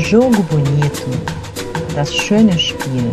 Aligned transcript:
Jogo 0.00 0.42
Bonito, 0.44 1.10
das 1.94 2.14
schöne 2.14 2.58
Spiel. 2.58 3.10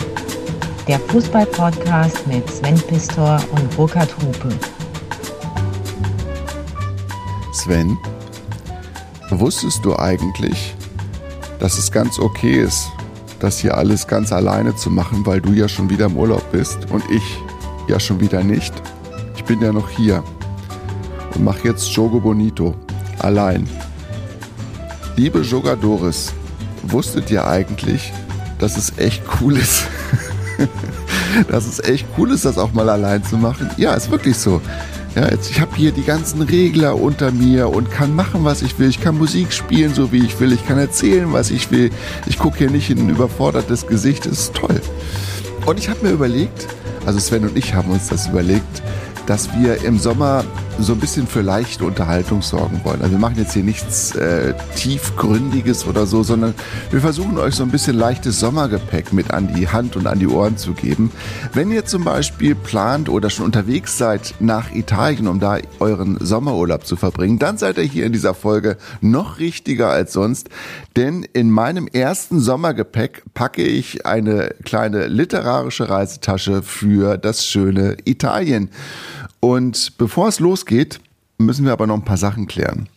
Der 0.88 0.98
Fußball-Podcast 1.00 2.26
mit 2.28 2.50
Sven 2.50 2.80
Pistor 2.80 3.40
und 3.52 3.76
Burkhard 3.76 4.10
Hupe. 4.18 4.50
Sven, 7.52 7.98
wusstest 9.32 9.84
du 9.84 9.98
eigentlich, 9.98 10.76
dass 11.60 11.78
es 11.78 11.92
ganz 11.92 12.20
okay 12.20 12.62
ist, 12.62 12.90
das 13.40 13.60
hier 13.60 13.78
alles 13.78 14.08
ganz 14.08 14.32
alleine 14.32 14.74
zu 14.76 14.90
machen, 14.90 15.26
weil 15.26 15.42
du 15.42 15.52
ja 15.52 15.68
schon 15.68 15.90
wieder 15.90 16.06
im 16.06 16.16
Urlaub 16.16 16.52
bist 16.52 16.90
und 16.90 17.04
ich 17.12 17.24
ja 17.90 18.00
schon 18.00 18.22
wieder 18.22 18.44
nicht? 18.44 18.74
Ich 19.36 19.44
bin 19.44 19.62
ja 19.62 19.74
noch 19.74 19.90
hier 19.90 20.24
und 21.36 21.44
mache 21.44 21.68
jetzt 21.68 21.90
Jogo 21.90 22.20
Bonito 22.20 22.76
allein. 23.20 23.68
Liebe 25.18 25.42
Jogadores, 25.42 26.34
wusstet 26.92 27.30
ihr 27.32 27.48
eigentlich, 27.48 28.12
dass 28.60 28.78
es 28.78 28.98
echt 28.98 29.24
cool 29.42 29.58
ist? 29.58 29.84
dass 31.50 31.68
es 31.68 31.80
echt 31.80 32.06
cool 32.18 32.32
ist, 32.32 32.46
das 32.46 32.58
auch 32.58 32.74
mal 32.74 32.90
allein 32.90 33.24
zu 33.24 33.38
machen? 33.38 33.70
Ja, 33.78 33.94
ist 33.94 34.10
wirklich 34.10 34.38
so. 34.38 34.62
Ja, 35.16 35.30
jetzt, 35.32 35.50
ich 35.50 35.62
habe 35.62 35.76
hier 35.76 35.92
die 35.92 36.04
ganzen 36.04 36.44
Regler 36.44 36.96
unter 36.96 37.32
mir 37.32 37.70
und 37.70 37.90
kann 37.90 38.16
machen, 38.16 38.44
was 38.44 38.62
ich 38.62 38.78
will. 38.78 38.88
Ich 38.88 39.02
kann 39.02 39.18
Musik 39.18 39.52
spielen, 39.52 39.94
so 39.94 40.12
wie 40.12 40.24
ich 40.24 40.40
will. 40.40 40.54
Ich 40.54 40.68
kann 40.68 40.78
erzählen, 40.78 41.34
was 41.34 41.50
ich 41.50 41.72
will. 41.72 41.90
Ich 42.28 42.38
gucke 42.38 42.60
hier 42.60 42.70
nicht 42.70 42.90
in 42.92 43.00
ein 43.00 43.10
überfordertes 43.10 43.88
Gesicht. 43.88 44.26
Das 44.28 44.34
ist 44.34 44.54
toll. 44.54 44.80
Und 45.66 45.80
ich 45.80 45.90
habe 45.90 46.06
mir 46.06 46.12
überlegt, 46.12 46.68
also 47.06 47.20
Sven 47.20 47.46
und 47.46 47.58
ich 47.58 47.74
haben 47.74 47.90
uns 47.90 48.10
das 48.10 48.28
überlegt, 48.28 48.84
dass 49.26 49.50
wir 49.58 49.84
im 49.84 49.98
Sommer 49.98 50.44
so 50.80 50.94
ein 50.94 51.00
bisschen 51.00 51.28
für 51.28 51.42
leichte 51.42 51.84
Unterhaltung 51.84 52.42
sorgen 52.42 52.82
wollen. 52.84 53.02
Also 53.02 53.12
wir 53.12 53.20
machen 53.20 53.36
jetzt 53.38 53.54
hier 53.54 53.64
nichts 53.64 54.16
äh, 54.16 54.54
tiefgründiges 54.76 55.88
oder 55.88 56.06
so, 56.06 56.24
sondern 56.24 56.54
wir 56.92 57.02
versuchen 57.02 57.38
euch 57.38 57.56
so 57.56 57.64
ein 57.64 57.72
bisschen 57.72 57.98
leichtes 57.98 58.40
Sommergepäck 58.40 59.12
mit 59.12 59.32
an 59.32 59.54
die 59.54 59.68
Hand 59.68 59.96
und 59.96 60.08
an 60.08 60.20
die 60.20 60.28
Ohren 60.28 60.58
zu 60.58 60.74
geben. 60.74 61.12
Wenn 61.54 61.72
ihr 61.72 61.86
zum 61.86 62.04
Beispiel 62.04 62.54
plant 62.56 63.10
oder 63.10 63.30
schon 63.30 63.46
unterwegs 63.46 63.98
seid 63.98 64.36
nach 64.40 64.72
Italien, 64.72 65.28
um 65.28 65.40
da 65.40 65.58
euren 65.80 66.18
Sommerurlaub 66.20 66.86
zu 66.86 66.96
verbringen, 66.96 67.40
dann 67.40 67.58
seid 67.58 67.78
ihr 67.78 67.84
hier 67.84 68.06
in 68.06 68.14
dieser 68.14 68.34
Folge 68.34 68.78
noch 69.02 69.40
richtiger 69.40 69.90
als 69.90 70.14
sonst, 70.14 70.50
denn 70.96 71.24
in 71.24 71.50
meinem 71.50 71.88
ersten 71.88 72.40
Sommergepäck 72.40 73.24
packe 73.34 73.64
ich 73.64 74.06
eine 74.06 74.54
kleine 74.64 75.08
literarische 75.08 75.90
Reisetasche 75.90 76.62
für 76.62 77.18
das 77.18 77.46
schöne 77.46 77.98
Italien. 78.06 78.70
Und 79.48 79.98
bevor 79.98 80.28
es 80.28 80.42
losgeht, 80.42 81.00
müssen 81.38 81.64
wir 81.64 81.72
aber 81.72 81.88
noch 81.88 81.96
ein 81.96 82.04
paar 82.04 82.18
Sachen 82.18 82.48
klären. 82.48 82.90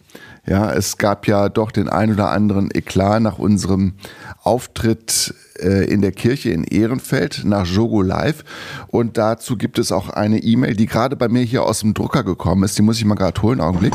Ja, 0.48 0.73
es 0.73 0.98
gab 0.98 1.29
ja 1.29 1.48
doch 1.48 1.70
den 1.70 1.89
ein 1.89 2.12
oder 2.12 2.31
anderen 2.31 2.73
Eklat 2.75 3.23
nach 3.23 3.39
unserem 3.39 3.95
Auftritt 4.43 5.33
äh, 5.61 5.84
in 5.84 6.03
der 6.03 6.11
Kirche 6.11 6.51
in 6.51 6.65
Ehrenfeld 6.65 7.43
nach 7.45 7.67
Jogo 7.67 8.03
Live. 8.03 8.43
Und 8.89 9.17
dazu 9.17 9.56
gibt 9.56 9.78
es 9.78 9.93
auch 9.93 10.09
eine 10.09 10.39
E-Mail, 10.39 10.75
die 10.75 10.87
gerade 10.87 11.15
bei 11.15 11.28
mir 11.28 11.45
hier 11.45 11.62
aus 11.62 11.81
dem 11.81 11.95
Drucker 11.95 12.25
gekommen 12.25 12.65
ist. 12.65 12.77
Die 12.77 12.83
muss 12.83 12.98
ich 12.98 13.05
mal 13.05 13.15
gerade 13.15 13.41
holen, 13.43 13.61
Augenblick. 13.61 13.95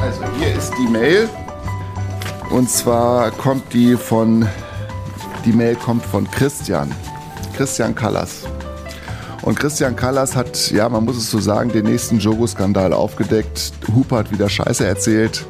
Also 0.00 0.24
hier 0.38 0.56
ist 0.56 0.72
die 0.78 0.90
Mail. 0.90 1.28
Und 2.48 2.70
zwar 2.70 3.32
kommt 3.32 3.74
die 3.74 3.96
von 3.96 4.48
die 5.44 5.52
Mail 5.52 5.74
kommt 5.76 6.04
von 6.04 6.30
Christian. 6.30 6.90
Christian 7.56 7.94
Callas. 7.94 8.42
Und 9.42 9.58
Christian 9.58 9.96
Callas 9.96 10.36
hat, 10.36 10.70
ja, 10.70 10.88
man 10.88 11.04
muss 11.04 11.16
es 11.16 11.30
so 11.30 11.40
sagen, 11.40 11.70
den 11.70 11.86
nächsten 11.86 12.18
Jogo-Skandal 12.18 12.92
aufgedeckt. 12.92 13.72
Hat 14.10 14.30
wieder 14.30 14.48
Scheiße 14.48 14.86
erzählt. 14.86 15.44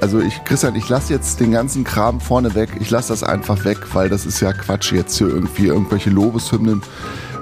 Also 0.00 0.18
ich, 0.18 0.42
Christian, 0.44 0.74
ich 0.74 0.88
lasse 0.88 1.12
jetzt 1.12 1.38
den 1.40 1.52
ganzen 1.52 1.84
Kram 1.84 2.20
vorne 2.20 2.54
weg. 2.54 2.70
Ich 2.80 2.90
lasse 2.90 3.08
das 3.08 3.22
einfach 3.22 3.64
weg, 3.64 3.78
weil 3.94 4.08
das 4.08 4.26
ist 4.26 4.40
ja 4.40 4.52
Quatsch, 4.52 4.92
jetzt 4.92 5.16
hier 5.16 5.28
irgendwie 5.28 5.66
irgendwelche 5.66 6.10
Lobeshymnen 6.10 6.82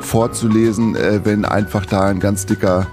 vorzulesen, 0.00 0.96
äh, 0.96 1.20
wenn 1.24 1.44
einfach 1.44 1.86
da 1.86 2.06
ein 2.06 2.20
ganz 2.20 2.46
dicker 2.46 2.86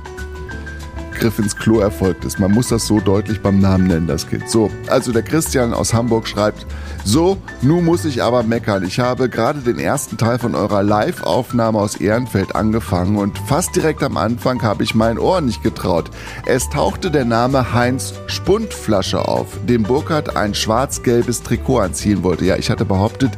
Griff 1.17 1.39
ins 1.39 1.55
Klo 1.55 1.79
erfolgt 1.79 2.25
ist. 2.25 2.39
Man 2.39 2.51
muss 2.51 2.69
das 2.69 2.87
so 2.87 2.99
deutlich 2.99 3.41
beim 3.41 3.59
Namen 3.59 3.87
nennen, 3.87 4.07
das 4.07 4.27
Kind. 4.27 4.49
So, 4.49 4.69
also 4.87 5.11
der 5.11 5.23
Christian 5.23 5.73
aus 5.73 5.93
Hamburg 5.93 6.27
schreibt, 6.27 6.65
so, 7.03 7.37
nun 7.61 7.85
muss 7.85 8.05
ich 8.05 8.21
aber 8.21 8.43
meckern. 8.43 8.83
Ich 8.83 8.99
habe 8.99 9.29
gerade 9.29 9.59
den 9.59 9.79
ersten 9.79 10.17
Teil 10.17 10.39
von 10.39 10.55
eurer 10.55 10.83
Live-Aufnahme 10.83 11.79
aus 11.79 11.95
Ehrenfeld 11.95 12.55
angefangen 12.55 13.17
und 13.17 13.37
fast 13.39 13.75
direkt 13.75 14.03
am 14.03 14.17
Anfang 14.17 14.61
habe 14.61 14.83
ich 14.83 14.93
meinen 14.93 15.17
Ohren 15.17 15.45
nicht 15.45 15.63
getraut. 15.63 16.11
Es 16.45 16.69
tauchte 16.69 17.09
der 17.09 17.25
Name 17.25 17.73
Heinz 17.73 18.13
Spundflasche 18.27 19.27
auf, 19.27 19.47
dem 19.67 19.83
Burkhardt 19.83 20.35
ein 20.35 20.53
schwarz-gelbes 20.53 21.43
Trikot 21.43 21.79
anziehen 21.79 22.23
wollte. 22.23 22.45
Ja, 22.45 22.57
ich 22.57 22.69
hatte 22.69 22.85
behauptet, 22.85 23.31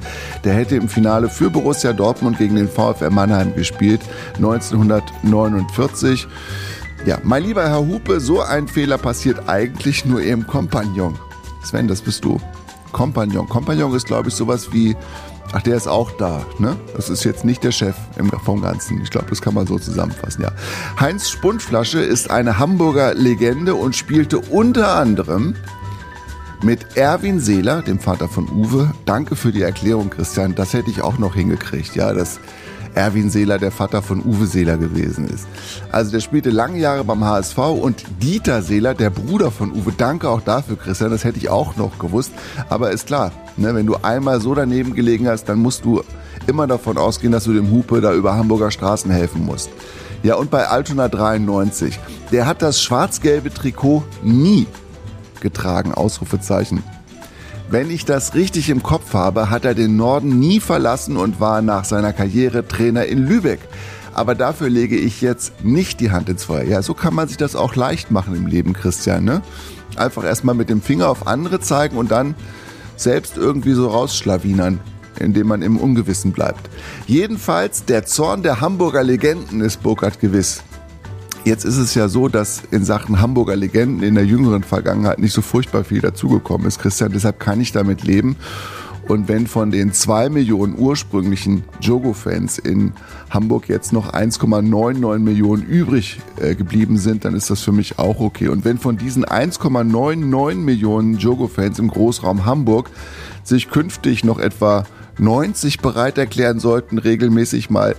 der 0.44 0.54
hätte 0.54 0.76
im 0.76 0.90
Finale 0.90 1.30
für 1.30 1.50
Borussia 1.50 1.94
Dortmund 1.94 2.40
gegen 2.40 2.56
den 2.56 2.70
VfR 2.70 3.12
Mannheim 3.12 3.56
gespielt, 3.56 4.02
1949. 4.38 6.28
Ja, 7.06 7.18
mein 7.24 7.44
lieber 7.44 7.68
Herr 7.68 7.80
Hupe, 7.80 8.20
so 8.20 8.42
ein 8.42 8.68
Fehler 8.68 8.98
passiert 8.98 9.48
eigentlich 9.48 10.06
nur 10.06 10.22
Ihrem 10.22 10.46
Kompagnon. 10.46 11.18
Sven, 11.64 11.88
das 11.88 12.02
bist 12.02 12.26
du. 12.26 12.40
Kompagnon. 12.92 13.48
Kompagnon 13.48 13.96
ist, 13.96 14.06
glaube 14.06 14.30
ich, 14.30 14.36
sowas 14.36 14.74
wie, 14.74 14.98
ach, 15.54 15.62
der 15.62 15.78
ist 15.78 15.88
auch 15.88 16.12
da, 16.12 16.46
ne? 16.58 16.76
Das 16.96 17.10
ist 17.10 17.24
jetzt 17.24 17.46
nicht 17.46 17.64
der 17.64 17.72
Chef 17.72 17.96
vom 18.44 18.62
Ganzen. 18.62 19.02
Ich 19.02 19.12
glaube, 19.12 19.28
das 19.30 19.42
kann 19.42 19.54
man 19.54 19.66
so 19.66 19.80
zusammenfassen, 19.80 20.42
ja. 20.44 20.52
Heinz 21.00 21.30
Spundflasche 21.30 22.00
ist 22.00 22.30
eine 22.30 22.60
Hamburger 22.60 23.14
Legende 23.14 23.76
und 23.76 23.96
spielte 23.96 24.40
unter 24.40 24.96
anderem 24.96 25.56
mit 26.62 26.98
Erwin 26.98 27.40
Seeler, 27.40 27.82
dem 27.82 28.00
Vater 28.00 28.28
von 28.28 28.50
Uwe. 28.50 28.92
Danke 29.06 29.38
für 29.38 29.54
die 29.54 29.62
Erklärung, 29.62 30.10
Christian. 30.10 30.56
Das 30.56 30.74
hätte 30.74 30.92
ich 30.92 31.02
auch 31.02 31.18
noch 31.18 31.36
hingekriegt, 31.36 31.96
ja. 31.96 32.14
Das 32.14 32.40
Erwin 32.96 33.30
Seeler 33.30 33.58
der 33.58 33.72
Vater 33.72 34.02
von 34.02 34.24
Uwe 34.24 34.46
Seeler 34.46 34.78
gewesen 34.78 35.28
ist. 35.28 35.48
Also 35.92 36.12
der 36.12 36.20
spielte 36.20 36.50
lange 36.50 36.80
Jahre 36.80 37.04
beim 37.04 37.24
HSV 37.24 37.58
und 37.58 38.04
Dieter 38.22 38.62
Seeler, 38.62 38.94
der 38.94 39.10
Bruder 39.10 39.52
von 39.52 39.72
Uwe, 39.72 39.94
danke 39.96 40.30
auch 40.30 40.42
dafür, 40.42 40.78
Christian, 40.78 41.12
das 41.12 41.24
hätte 41.24 41.38
ich 41.38 41.50
auch 41.50 41.76
noch 41.76 42.00
gewusst. 42.00 42.32
Aber 42.70 42.92
ist 42.92 43.08
klar, 43.08 43.32
ne, 43.58 43.74
wenn 43.76 43.86
du 43.86 43.96
einmal 44.02 44.42
so 44.42 44.56
daneben 44.56 44.96
gelegen 44.96 45.28
hast, 45.28 45.46
dann 45.46 45.60
musst 45.60 45.86
du 45.86 46.02
immer 46.48 46.68
davon 46.68 46.98
ausgehen, 46.98 47.32
dass 47.32 47.44
du 47.44 47.54
dem 47.54 47.72
Hupe 47.72 48.02
da 48.02 48.14
über 48.14 48.36
Hamburger 48.36 48.72
Straßen 48.72 49.12
helfen 49.12 49.46
musst. 49.46 49.70
Ja, 50.24 50.36
und 50.36 50.52
bei 50.52 50.68
Altona 50.68 51.08
93, 51.08 51.98
der 52.32 52.46
hat 52.46 52.62
das 52.62 52.82
schwarz-gelbe 52.82 53.54
Trikot 53.54 54.04
nie 54.22 54.68
getragen, 55.40 55.94
Ausrufezeichen. 55.94 56.84
Wenn 57.72 57.92
ich 57.92 58.04
das 58.04 58.34
richtig 58.34 58.72
im 58.72 58.82
Kopf 58.82 59.14
habe, 59.14 59.52
hat 59.52 59.64
er 59.64 59.76
den 59.76 59.96
Norden 59.96 60.40
nie 60.40 60.60
verlassen 60.60 61.18
und 61.18 61.40
war 61.40 61.62
nach 61.62 61.86
seiner 61.86 62.14
Karriere 62.14 62.68
Trainer 62.68 63.06
in 63.06 63.28
Lübeck. 63.28 63.60
Aber 64.16 64.34
dafür 64.34 64.70
lege 64.70 64.98
ich 64.98 65.22
jetzt 65.22 65.64
nicht 65.64 66.00
die 66.00 66.10
Hand 66.10 66.30
ins 66.30 66.46
Feuer. 66.46 66.64
Ja, 66.64 66.82
so 66.82 66.96
kann 66.96 67.14
man 67.14 67.28
sich 67.28 67.38
das 67.38 67.56
auch 67.56 67.76
leicht 67.76 68.10
machen 68.10 68.34
im 68.34 68.48
Leben, 68.48 68.74
Christian. 68.74 69.24
Ne? 69.24 69.44
Einfach 69.98 70.24
erstmal 70.24 70.56
mit 70.56 70.72
dem 70.72 70.82
Finger 70.82 71.10
auf 71.10 71.28
andere 71.28 71.60
zeigen 71.60 71.98
und 71.98 72.10
dann 72.10 72.34
selbst 72.96 73.38
irgendwie 73.38 73.74
so 73.74 73.88
rausschlawinern, 73.90 74.80
indem 75.20 75.46
man 75.46 75.62
im 75.62 75.78
Ungewissen 75.78 76.32
bleibt. 76.32 76.72
Jedenfalls, 77.06 77.86
der 77.86 78.04
Zorn 78.04 78.42
der 78.42 78.62
Hamburger 78.62 79.04
Legenden 79.04 79.62
ist 79.62 79.84
Burkhardt 79.84 80.20
gewiss. 80.20 80.64
Jetzt 81.46 81.64
ist 81.64 81.78
es 81.78 81.96
ja 81.96 82.10
so, 82.10 82.28
dass 82.28 82.64
in 82.72 82.84
Sachen 82.84 83.22
Hamburger 83.22 83.56
Legenden 83.56 84.04
in 84.04 84.16
der 84.16 84.26
jüngeren 84.26 84.64
Vergangenheit 84.64 85.20
nicht 85.20 85.34
so 85.34 85.42
furchtbar 85.42 85.84
viel 85.84 86.02
dazugekommen 86.02 86.68
ist, 86.68 86.80
Christian. 86.80 87.12
Deshalb 87.12 87.40
kann 87.40 87.62
ich 87.62 87.72
damit 87.72 88.04
leben. 88.04 88.36
Und 89.08 89.28
wenn 89.28 89.48
von 89.48 89.72
den 89.72 89.92
zwei 89.92 90.30
Millionen 90.30 90.78
ursprünglichen 90.78 91.64
Jogo-Fans 91.82 92.60
in 92.60 92.92
Hamburg 93.32 93.68
jetzt 93.68 93.92
noch 93.92 94.14
1,99 94.14 95.18
Millionen 95.18 95.64
übrig 95.64 96.20
äh, 96.40 96.54
geblieben 96.54 97.00
sind, 97.00 97.26
dann 97.26 97.34
ist 97.34 97.50
das 97.50 97.62
für 97.62 97.72
mich 97.72 97.98
auch 97.98 98.20
okay. 98.20 98.50
Und 98.50 98.66
wenn 98.66 98.78
von 98.78 98.98
diesen 98.98 99.26
1,99 99.26 100.56
Millionen 100.58 101.18
Jogo-Fans 101.18 101.80
im 101.80 101.88
Großraum 101.88 102.46
Hamburg 102.46 102.92
sich 103.44 103.72
künftig 103.72 104.24
noch 104.24 104.38
etwa 104.38 104.86
90 105.18 105.80
bereit 105.80 106.18
erklären 106.18 106.60
sollten, 106.60 106.98
regelmäßig 106.98 107.72
mal 107.72 107.96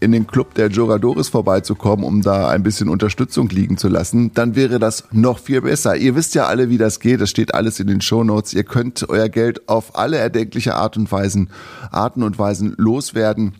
in 0.00 0.12
den 0.12 0.26
Club 0.26 0.54
der 0.54 0.68
Jogadores 0.68 1.28
vorbeizukommen, 1.28 2.04
um 2.04 2.22
da 2.22 2.48
ein 2.48 2.62
bisschen 2.62 2.88
Unterstützung 2.88 3.48
liegen 3.48 3.78
zu 3.78 3.88
lassen, 3.88 4.32
dann 4.34 4.54
wäre 4.54 4.78
das 4.78 5.04
noch 5.12 5.38
viel 5.38 5.62
besser. 5.62 5.96
Ihr 5.96 6.14
wisst 6.14 6.34
ja 6.34 6.46
alle, 6.46 6.68
wie 6.68 6.78
das 6.78 7.00
geht. 7.00 7.20
Das 7.20 7.30
steht 7.30 7.54
alles 7.54 7.80
in 7.80 7.86
den 7.86 8.00
Show 8.00 8.24
Notes. 8.24 8.52
Ihr 8.52 8.64
könnt 8.64 9.08
euer 9.08 9.28
Geld 9.28 9.68
auf 9.68 9.98
alle 9.98 10.18
erdenkliche 10.18 10.74
Art 10.74 10.96
und 10.96 11.10
Weisen, 11.10 11.50
Arten 11.90 12.22
und 12.22 12.38
Weisen 12.38 12.74
loswerden 12.76 13.54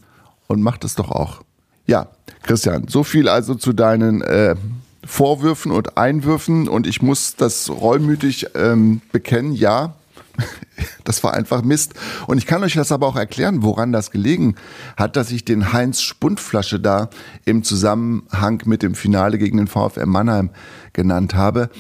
und 0.47 0.63
macht 0.63 0.85
es 0.85 0.95
doch 0.95 1.11
auch. 1.11 1.43
Ja, 1.87 2.09
Christian, 2.43 2.89
so 2.89 3.05
viel 3.05 3.29
also 3.29 3.55
zu 3.55 3.73
deinen 3.73 4.21
äh, 4.23 4.57
Vorwürfen 5.05 5.71
und 5.71 5.97
Einwürfen 5.97 6.69
und 6.69 6.87
ich 6.87 7.01
muss 7.01 7.37
das 7.37 7.71
reumütig 7.71 8.49
ähm, 8.55 9.01
bekennen, 9.13 9.53
ja, 9.53 9.95
das 11.05 11.23
war 11.25 11.35
einfach 11.35 11.63
Mist. 11.63 11.95
Und 12.27 12.39
ich 12.39 12.47
kann 12.47 12.63
euch 12.63 12.75
das 12.75 12.93
aber 12.93 13.07
auch 13.07 13.17
erklären, 13.17 13.63
woran 13.63 13.93
das 13.93 14.11
gelegen 14.11 14.57
hat, 14.97 15.17
dass 15.17 15.31
ich 15.31 15.45
den 15.45 15.73
Heinz 15.73 16.03
Spundflasche 16.03 16.81
da 16.81 17.11
im 17.45 17.63
Zusammenhang 17.63 18.63
mit 18.67 18.83
dem 18.83 18.95
Finale 18.95 19.39
gegen 19.39 19.59
den 19.59 19.67
VfR 19.67 20.07
Mannheim 20.07 20.51
genannt 20.93 21.35
habe. 21.35 21.71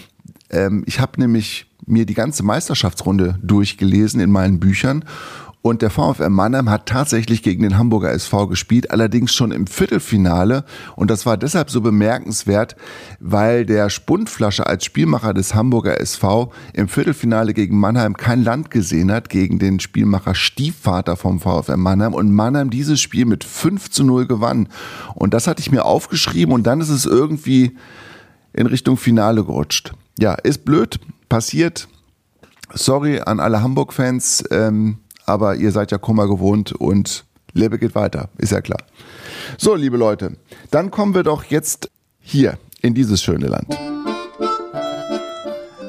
Ähm, 0.50 0.84
ich 0.86 1.00
habe 1.00 1.20
nämlich 1.20 1.66
mir 1.86 2.06
die 2.06 2.14
ganze 2.14 2.42
Meisterschaftsrunde 2.42 3.38
durchgelesen 3.42 4.20
in 4.20 4.30
meinen 4.30 4.58
Büchern 4.58 5.04
und 5.62 5.82
der 5.82 5.90
VfR 5.90 6.30
Mannheim 6.30 6.70
hat 6.70 6.86
tatsächlich 6.86 7.42
gegen 7.42 7.64
den 7.64 7.76
Hamburger 7.76 8.12
SV 8.12 8.46
gespielt, 8.46 8.92
allerdings 8.92 9.34
schon 9.34 9.50
im 9.50 9.66
Viertelfinale. 9.66 10.64
Und 10.94 11.10
das 11.10 11.26
war 11.26 11.36
deshalb 11.36 11.70
so 11.70 11.80
bemerkenswert, 11.80 12.76
weil 13.18 13.66
der 13.66 13.90
Spundflasche 13.90 14.66
als 14.66 14.84
Spielmacher 14.84 15.34
des 15.34 15.56
Hamburger 15.56 16.00
SV 16.00 16.52
im 16.72 16.86
Viertelfinale 16.86 17.52
gegen 17.52 17.80
Mannheim 17.80 18.16
kein 18.16 18.44
Land 18.44 18.70
gesehen 18.70 19.10
hat, 19.10 19.28
gegen 19.28 19.58
den 19.58 19.80
Spielmacher 19.80 20.36
Stiefvater 20.36 21.16
vom 21.16 21.40
VfR 21.40 21.76
Mannheim. 21.76 22.14
Und 22.14 22.32
Mannheim 22.32 22.70
dieses 22.70 23.00
Spiel 23.00 23.24
mit 23.24 23.42
5 23.42 23.90
zu 23.90 24.04
0 24.04 24.26
gewann. 24.26 24.68
Und 25.16 25.34
das 25.34 25.48
hatte 25.48 25.60
ich 25.60 25.72
mir 25.72 25.84
aufgeschrieben 25.84 26.54
und 26.54 26.64
dann 26.64 26.80
ist 26.80 26.90
es 26.90 27.06
irgendwie 27.06 27.76
in 28.52 28.66
Richtung 28.66 28.96
Finale 28.96 29.44
gerutscht. 29.44 29.94
Ja, 30.18 30.34
ist 30.34 30.64
blöd, 30.64 31.00
passiert. 31.28 31.88
Sorry 32.72 33.20
an 33.20 33.40
alle 33.40 33.62
Hamburg-Fans. 33.62 34.44
Ähm, 34.50 34.98
aber 35.26 35.56
ihr 35.56 35.72
seid 35.72 35.90
ja 35.92 35.98
Kummer 35.98 36.28
gewohnt 36.28 36.72
und 36.72 37.24
Lebe 37.52 37.78
geht 37.78 37.94
weiter, 37.94 38.28
ist 38.38 38.52
ja 38.52 38.60
klar. 38.60 38.80
So, 39.58 39.74
liebe 39.74 39.96
Leute, 39.96 40.36
dann 40.70 40.90
kommen 40.90 41.14
wir 41.14 41.22
doch 41.22 41.44
jetzt 41.44 41.90
hier 42.20 42.58
in 42.82 42.94
dieses 42.94 43.22
schöne 43.22 43.46
Land. 43.46 43.76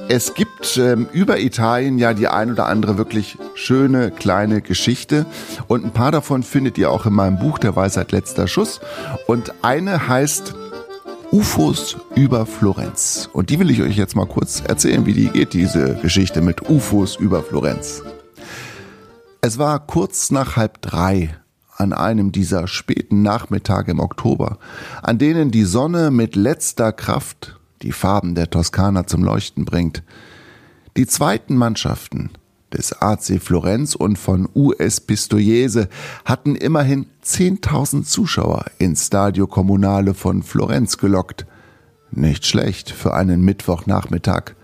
Es 0.09 0.33
gibt 0.33 0.77
ähm, 0.77 1.07
über 1.11 1.37
Italien 1.39 1.99
ja 1.99 2.13
die 2.13 2.29
ein 2.29 2.51
oder 2.51 2.67
andere 2.67 2.97
wirklich 2.97 3.37
schöne 3.55 4.09
kleine 4.09 4.61
Geschichte 4.61 5.25
und 5.67 5.83
ein 5.83 5.91
paar 5.91 6.13
davon 6.13 6.43
findet 6.43 6.77
ihr 6.77 6.89
auch 6.91 7.05
in 7.05 7.13
meinem 7.13 7.37
Buch 7.37 7.59
Der 7.59 7.75
Weisheit 7.75 8.13
letzter 8.13 8.47
Schuss 8.47 8.79
und 9.27 9.53
eine 9.63 10.07
heißt 10.07 10.55
UFOs 11.33 11.97
über 12.15 12.45
Florenz 12.45 13.29
und 13.33 13.49
die 13.49 13.59
will 13.59 13.69
ich 13.69 13.81
euch 13.81 13.97
jetzt 13.97 14.15
mal 14.15 14.27
kurz 14.27 14.63
erzählen, 14.65 15.05
wie 15.05 15.13
die 15.13 15.27
geht, 15.27 15.51
diese 15.51 15.95
Geschichte 15.95 16.41
mit 16.41 16.69
UFOs 16.69 17.17
über 17.17 17.43
Florenz. 17.43 18.01
Es 19.47 19.57
war 19.57 19.79
kurz 19.79 20.29
nach 20.29 20.57
halb 20.57 20.81
drei 20.81 21.33
an 21.77 21.93
einem 21.93 22.33
dieser 22.33 22.67
späten 22.67 23.21
Nachmittage 23.21 23.91
im 23.91 24.01
Oktober, 24.01 24.59
an 25.01 25.19
denen 25.19 25.51
die 25.51 25.63
Sonne 25.63 26.11
mit 26.11 26.35
letzter 26.35 26.91
Kraft 26.91 27.57
die 27.81 27.93
Farben 27.93 28.35
der 28.35 28.49
Toskana 28.49 29.07
zum 29.07 29.23
Leuchten 29.23 29.63
bringt. 29.63 30.03
Die 30.97 31.07
zweiten 31.07 31.55
Mannschaften 31.55 32.31
des 32.73 33.01
AC 33.01 33.41
Florenz 33.41 33.95
und 33.95 34.19
von 34.19 34.49
US 34.53 34.99
Pistoiese 34.99 35.87
hatten 36.25 36.57
immerhin 36.57 37.05
10.000 37.23 38.03
Zuschauer 38.03 38.65
ins 38.79 39.07
Stadio 39.07 39.47
Comunale 39.47 40.13
von 40.13 40.43
Florenz 40.43 40.97
gelockt. 40.97 41.45
Nicht 42.11 42.45
schlecht 42.45 42.91
für 42.91 43.13
einen 43.13 43.39
Mittwochnachmittag. 43.43 44.55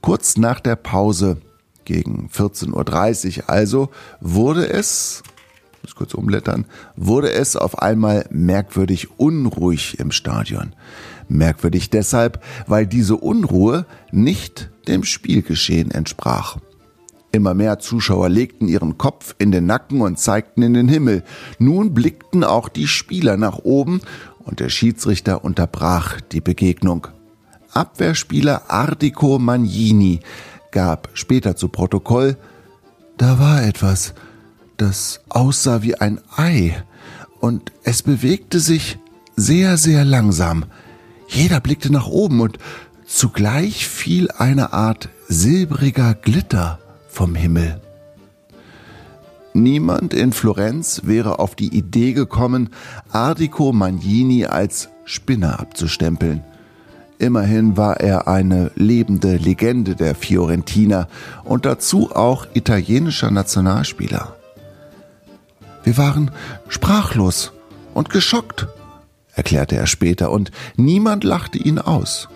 Kurz 0.00 0.36
nach 0.36 0.58
der 0.58 0.74
Pause 0.74 1.36
gegen 1.86 2.28
14.30 2.28 3.38
Uhr 3.38 3.50
also 3.50 3.88
wurde 4.20 4.68
es, 4.68 5.22
muss 5.82 5.94
kurz 5.94 6.12
umblättern, 6.12 6.66
wurde 6.96 7.32
es 7.32 7.56
auf 7.56 7.78
einmal 7.78 8.26
merkwürdig 8.30 9.18
unruhig 9.18 9.98
im 9.98 10.10
Stadion. 10.10 10.74
Merkwürdig 11.28 11.88
deshalb, 11.88 12.44
weil 12.66 12.86
diese 12.86 13.16
Unruhe 13.16 13.86
nicht 14.12 14.70
dem 14.86 15.02
Spielgeschehen 15.04 15.90
entsprach. 15.90 16.58
Immer 17.32 17.54
mehr 17.54 17.78
Zuschauer 17.78 18.28
legten 18.28 18.68
ihren 18.68 18.98
Kopf 18.98 19.34
in 19.38 19.50
den 19.50 19.66
Nacken 19.66 20.00
und 20.00 20.18
zeigten 20.18 20.62
in 20.62 20.74
den 20.74 20.88
Himmel. 20.88 21.22
Nun 21.58 21.94
blickten 21.94 22.44
auch 22.44 22.68
die 22.68 22.86
Spieler 22.86 23.36
nach 23.36 23.58
oben 23.58 24.00
und 24.38 24.60
der 24.60 24.68
Schiedsrichter 24.68 25.44
unterbrach 25.44 26.20
die 26.32 26.40
Begegnung. 26.40 27.08
Abwehrspieler 27.72 28.70
Ardico 28.70 29.38
Magnini 29.38 30.20
gab 30.76 31.08
später 31.14 31.56
zu 31.56 31.68
Protokoll, 31.68 32.36
da 33.16 33.38
war 33.38 33.64
etwas, 33.64 34.12
das 34.76 35.20
aussah 35.30 35.80
wie 35.80 35.94
ein 35.94 36.20
Ei, 36.36 36.76
und 37.40 37.72
es 37.82 38.02
bewegte 38.02 38.60
sich 38.60 38.98
sehr, 39.36 39.78
sehr 39.78 40.04
langsam. 40.04 40.66
Jeder 41.28 41.60
blickte 41.60 41.90
nach 41.90 42.08
oben, 42.08 42.42
und 42.42 42.58
zugleich 43.06 43.88
fiel 43.88 44.30
eine 44.32 44.74
Art 44.74 45.08
silbriger 45.28 46.12
Glitter 46.12 46.78
vom 47.08 47.34
Himmel. 47.34 47.80
Niemand 49.54 50.12
in 50.12 50.34
Florenz 50.34 51.00
wäre 51.04 51.38
auf 51.38 51.54
die 51.54 51.74
Idee 51.74 52.12
gekommen, 52.12 52.68
Ardico 53.10 53.72
Magnini 53.72 54.44
als 54.44 54.90
Spinner 55.06 55.58
abzustempeln. 55.58 56.44
Immerhin 57.18 57.76
war 57.76 58.00
er 58.00 58.28
eine 58.28 58.70
lebende 58.74 59.36
Legende 59.36 59.94
der 59.94 60.14
Fiorentina 60.14 61.08
und 61.44 61.64
dazu 61.64 62.14
auch 62.14 62.46
italienischer 62.52 63.30
Nationalspieler. 63.30 64.36
Wir 65.82 65.96
waren 65.96 66.30
sprachlos 66.68 67.52
und 67.94 68.10
geschockt, 68.10 68.66
erklärte 69.32 69.76
er 69.76 69.86
später, 69.86 70.30
und 70.30 70.50
niemand 70.76 71.24
lachte 71.24 71.58
ihn 71.58 71.78
aus. 71.78 72.28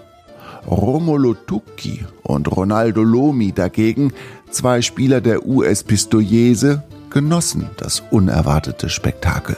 Romolo 0.67 1.35
Tucchi 1.35 2.05
und 2.23 2.55
Ronaldo 2.55 3.03
Lomi 3.03 3.53
dagegen, 3.53 4.13
zwei 4.51 4.83
Spieler 4.83 5.21
der 5.21 5.47
US 5.47 5.83
Pistoiese, 5.83 6.85
genossen 7.11 7.69
das 7.77 8.03
unerwartete 8.11 8.89
Spektakel. 8.89 9.57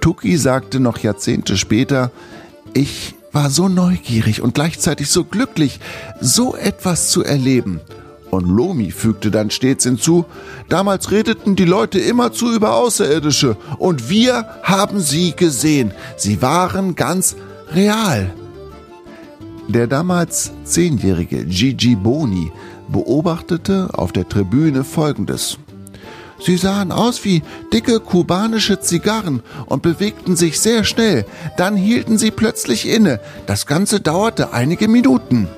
Tucchi 0.00 0.36
sagte 0.36 0.80
noch 0.80 0.98
Jahrzehnte 0.98 1.56
später, 1.56 2.10
ich 2.74 3.14
war 3.38 3.50
so 3.50 3.68
neugierig 3.68 4.42
und 4.42 4.54
gleichzeitig 4.54 5.10
so 5.10 5.22
glücklich, 5.22 5.78
so 6.20 6.56
etwas 6.56 7.10
zu 7.10 7.22
erleben. 7.22 7.80
Und 8.32 8.48
Lomi 8.48 8.90
fügte 8.90 9.30
dann 9.30 9.52
stets 9.52 9.84
hinzu, 9.84 10.24
damals 10.68 11.12
redeten 11.12 11.54
die 11.54 11.64
Leute 11.64 12.00
immerzu 12.00 12.52
über 12.52 12.74
Außerirdische 12.74 13.56
und 13.78 14.10
wir 14.10 14.44
haben 14.64 14.98
sie 14.98 15.36
gesehen. 15.36 15.92
Sie 16.16 16.42
waren 16.42 16.96
ganz 16.96 17.36
real. 17.70 18.34
Der 19.68 19.86
damals 19.86 20.50
zehnjährige 20.64 21.44
Gigi 21.44 21.94
Boni 21.94 22.50
beobachtete 22.88 23.90
auf 23.92 24.10
der 24.10 24.28
Tribüne 24.28 24.82
Folgendes. 24.82 25.58
Sie 26.40 26.56
sahen 26.56 26.92
aus 26.92 27.24
wie 27.24 27.42
dicke 27.72 28.00
kubanische 28.00 28.80
Zigarren 28.80 29.42
und 29.66 29.82
bewegten 29.82 30.36
sich 30.36 30.60
sehr 30.60 30.84
schnell. 30.84 31.24
Dann 31.56 31.76
hielten 31.76 32.18
sie 32.18 32.30
plötzlich 32.30 32.88
inne. 32.88 33.20
Das 33.46 33.66
Ganze 33.66 34.00
dauerte 34.00 34.52
einige 34.52 34.88
Minuten. 34.88 35.48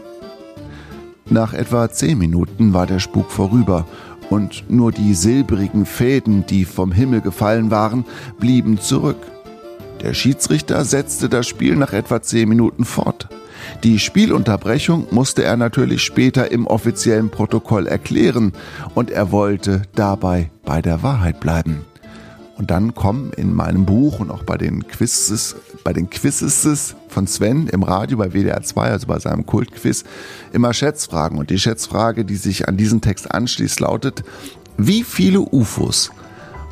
Nach 1.26 1.52
etwa 1.52 1.88
zehn 1.90 2.18
Minuten 2.18 2.72
war 2.72 2.86
der 2.86 2.98
Spuk 2.98 3.30
vorüber 3.30 3.86
und 4.30 4.70
nur 4.70 4.92
die 4.92 5.14
silbrigen 5.14 5.86
Fäden, 5.86 6.46
die 6.46 6.64
vom 6.64 6.92
Himmel 6.92 7.20
gefallen 7.20 7.70
waren, 7.70 8.04
blieben 8.38 8.80
zurück. 8.80 9.18
Der 10.02 10.14
Schiedsrichter 10.14 10.84
setzte 10.84 11.28
das 11.28 11.46
Spiel 11.46 11.76
nach 11.76 11.92
etwa 11.92 12.22
zehn 12.22 12.48
Minuten 12.48 12.84
fort. 12.84 13.28
Die 13.82 13.98
Spielunterbrechung 13.98 15.06
musste 15.10 15.42
er 15.44 15.56
natürlich 15.56 16.02
später 16.02 16.50
im 16.50 16.66
offiziellen 16.66 17.30
Protokoll 17.30 17.86
erklären 17.86 18.52
und 18.94 19.10
er 19.10 19.32
wollte 19.32 19.82
dabei 19.94 20.50
bei 20.64 20.82
der 20.82 21.02
Wahrheit 21.02 21.40
bleiben. 21.40 21.84
Und 22.60 22.70
dann 22.70 22.94
kommen 22.94 23.32
in 23.32 23.54
meinem 23.54 23.86
Buch 23.86 24.20
und 24.20 24.30
auch 24.30 24.42
bei 24.42 24.58
den 24.58 24.86
Quizzes, 24.86 25.56
bei 25.82 25.94
den 25.94 26.10
Quizzes 26.10 26.94
von 27.08 27.26
Sven 27.26 27.68
im 27.68 27.82
Radio 27.82 28.18
bei 28.18 28.34
WDR 28.34 28.62
2, 28.62 28.90
also 28.90 29.06
bei 29.06 29.18
seinem 29.18 29.46
Kultquiz, 29.46 30.04
immer 30.52 30.74
Schätzfragen. 30.74 31.38
Und 31.38 31.48
die 31.48 31.58
Schätzfrage, 31.58 32.26
die 32.26 32.36
sich 32.36 32.68
an 32.68 32.76
diesen 32.76 33.00
Text 33.00 33.32
anschließt, 33.32 33.80
lautet, 33.80 34.24
wie 34.76 35.04
viele 35.04 35.40
UFOs 35.40 36.10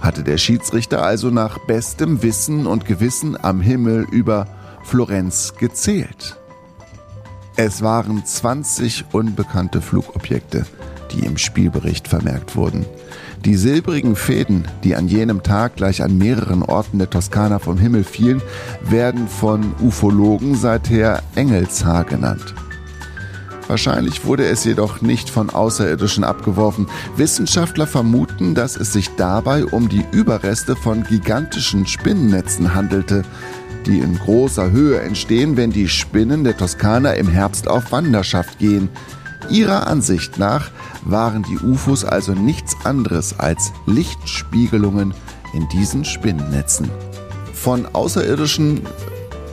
hatte 0.01 0.23
der 0.23 0.37
Schiedsrichter 0.37 1.03
also 1.03 1.31
nach 1.31 1.59
bestem 1.67 2.23
Wissen 2.23 2.67
und 2.67 2.85
Gewissen 2.85 3.43
am 3.43 3.63
Himmel 3.63 4.07
über 4.11 4.47
Florenz 4.85 5.55
gezählt? 5.59 6.38
Es 7.61 7.83
waren 7.83 8.25
20 8.25 9.07
unbekannte 9.11 9.81
Flugobjekte, 9.81 10.65
die 11.11 11.27
im 11.27 11.37
Spielbericht 11.37 12.07
vermerkt 12.07 12.55
wurden. 12.55 12.87
Die 13.45 13.57
silbrigen 13.57 14.15
Fäden, 14.15 14.69
die 14.85 14.95
an 14.95 15.09
jenem 15.09 15.43
Tag 15.43 15.75
gleich 15.75 16.01
an 16.05 16.17
mehreren 16.19 16.63
Orten 16.63 17.01
der 17.01 17.11
Toskana 17.11 17.59
vom 17.59 17.77
Himmel 17.77 18.05
fielen, 18.05 18.43
werden 18.85 19.27
von 19.27 19.75
Ufologen 19.83 20.55
seither 20.55 21.21
Engelshaar 21.35 22.05
genannt. 22.05 22.55
Wahrscheinlich 23.67 24.25
wurde 24.25 24.47
es 24.47 24.63
jedoch 24.63 25.03
nicht 25.03 25.29
von 25.29 25.51
Außerirdischen 25.51 26.23
abgeworfen. 26.23 26.87
Wissenschaftler 27.17 27.89
vermuten, 27.89 28.55
dass 28.55 28.77
es 28.77 28.93
sich 28.93 29.11
dabei 29.17 29.65
um 29.65 29.89
die 29.89 30.07
Überreste 30.13 30.77
von 30.77 31.03
gigantischen 31.03 31.87
Spinnennetzen 31.87 32.75
handelte, 32.75 33.25
die 33.87 34.01
in 34.01 34.19
großer 34.19 34.71
Höhe 34.71 35.01
entstehen, 35.01 35.57
wenn 35.57 35.71
die 35.71 35.89
Spinnen 35.89 36.45
der 36.45 36.57
Toskana 36.57 37.13
im 37.13 37.29
Herbst 37.29 37.69
auf 37.69 37.93
Wanderschaft 37.93 38.59
gehen. 38.59 38.89
Ihrer 39.49 39.87
Ansicht 39.87 40.39
nach 40.39 40.71
waren 41.05 41.43
die 41.43 41.59
UFOs 41.59 42.05
also 42.05 42.33
nichts 42.33 42.77
anderes 42.85 43.39
als 43.39 43.73
Lichtspiegelungen 43.87 45.15
in 45.55 45.69
diesen 45.69 46.05
Spinnennetzen. 46.05 46.91
Von 47.53 47.87
Außerirdischen 47.93 48.83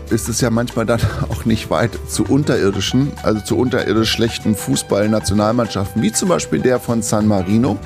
ist 0.10 0.29
es 0.29 0.41
ja 0.41 0.50
manchmal 0.50 0.86
dann 0.86 1.01
auch 1.29 1.46
nicht 1.46 1.70
weit 1.70 1.98
zu 2.08 2.24
unterirdischen, 2.24 3.12
also 3.24 3.41
zu 3.41 3.58
unterirdisch 3.58 4.12
schlechten 4.12 4.55
Fußballnationalmannschaften, 4.55 6.01
wie 6.01 6.12
zum 6.12 6.29
Beispiel 6.29 6.60
der 6.60 6.79
von 6.79 7.01
San 7.01 7.27
Marino. 7.27 7.77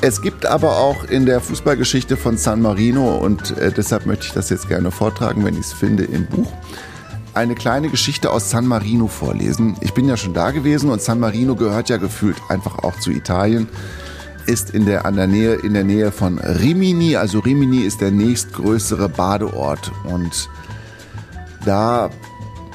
Es 0.00 0.22
gibt 0.22 0.46
aber 0.46 0.78
auch 0.78 1.04
in 1.04 1.26
der 1.26 1.40
Fußballgeschichte 1.40 2.16
von 2.16 2.36
San 2.36 2.62
Marino, 2.62 3.16
und 3.16 3.56
äh, 3.58 3.72
deshalb 3.72 4.06
möchte 4.06 4.26
ich 4.26 4.32
das 4.32 4.48
jetzt 4.48 4.68
gerne 4.68 4.90
vortragen, 4.90 5.44
wenn 5.44 5.54
ich 5.54 5.66
es 5.66 5.72
finde, 5.72 6.04
im 6.04 6.26
Buch, 6.26 6.52
eine 7.34 7.54
kleine 7.54 7.88
Geschichte 7.88 8.30
aus 8.30 8.50
San 8.50 8.66
Marino 8.66 9.08
vorlesen. 9.08 9.76
Ich 9.80 9.94
bin 9.94 10.08
ja 10.08 10.16
schon 10.16 10.34
da 10.34 10.52
gewesen 10.52 10.90
und 10.90 11.02
San 11.02 11.20
Marino 11.20 11.56
gehört 11.56 11.88
ja 11.88 11.96
gefühlt 11.96 12.36
einfach 12.48 12.78
auch 12.78 12.98
zu 13.00 13.10
Italien 13.10 13.68
ist 14.48 14.70
in 14.70 14.86
der, 14.86 15.04
an 15.04 15.16
der 15.16 15.26
Nähe, 15.26 15.54
in 15.56 15.74
der 15.74 15.84
Nähe 15.84 16.10
von 16.10 16.38
Rimini. 16.38 17.16
Also 17.16 17.40
Rimini 17.40 17.80
ist 17.80 18.00
der 18.00 18.10
nächstgrößere 18.10 19.08
Badeort. 19.10 19.92
Und 20.04 20.48
da 21.66 22.08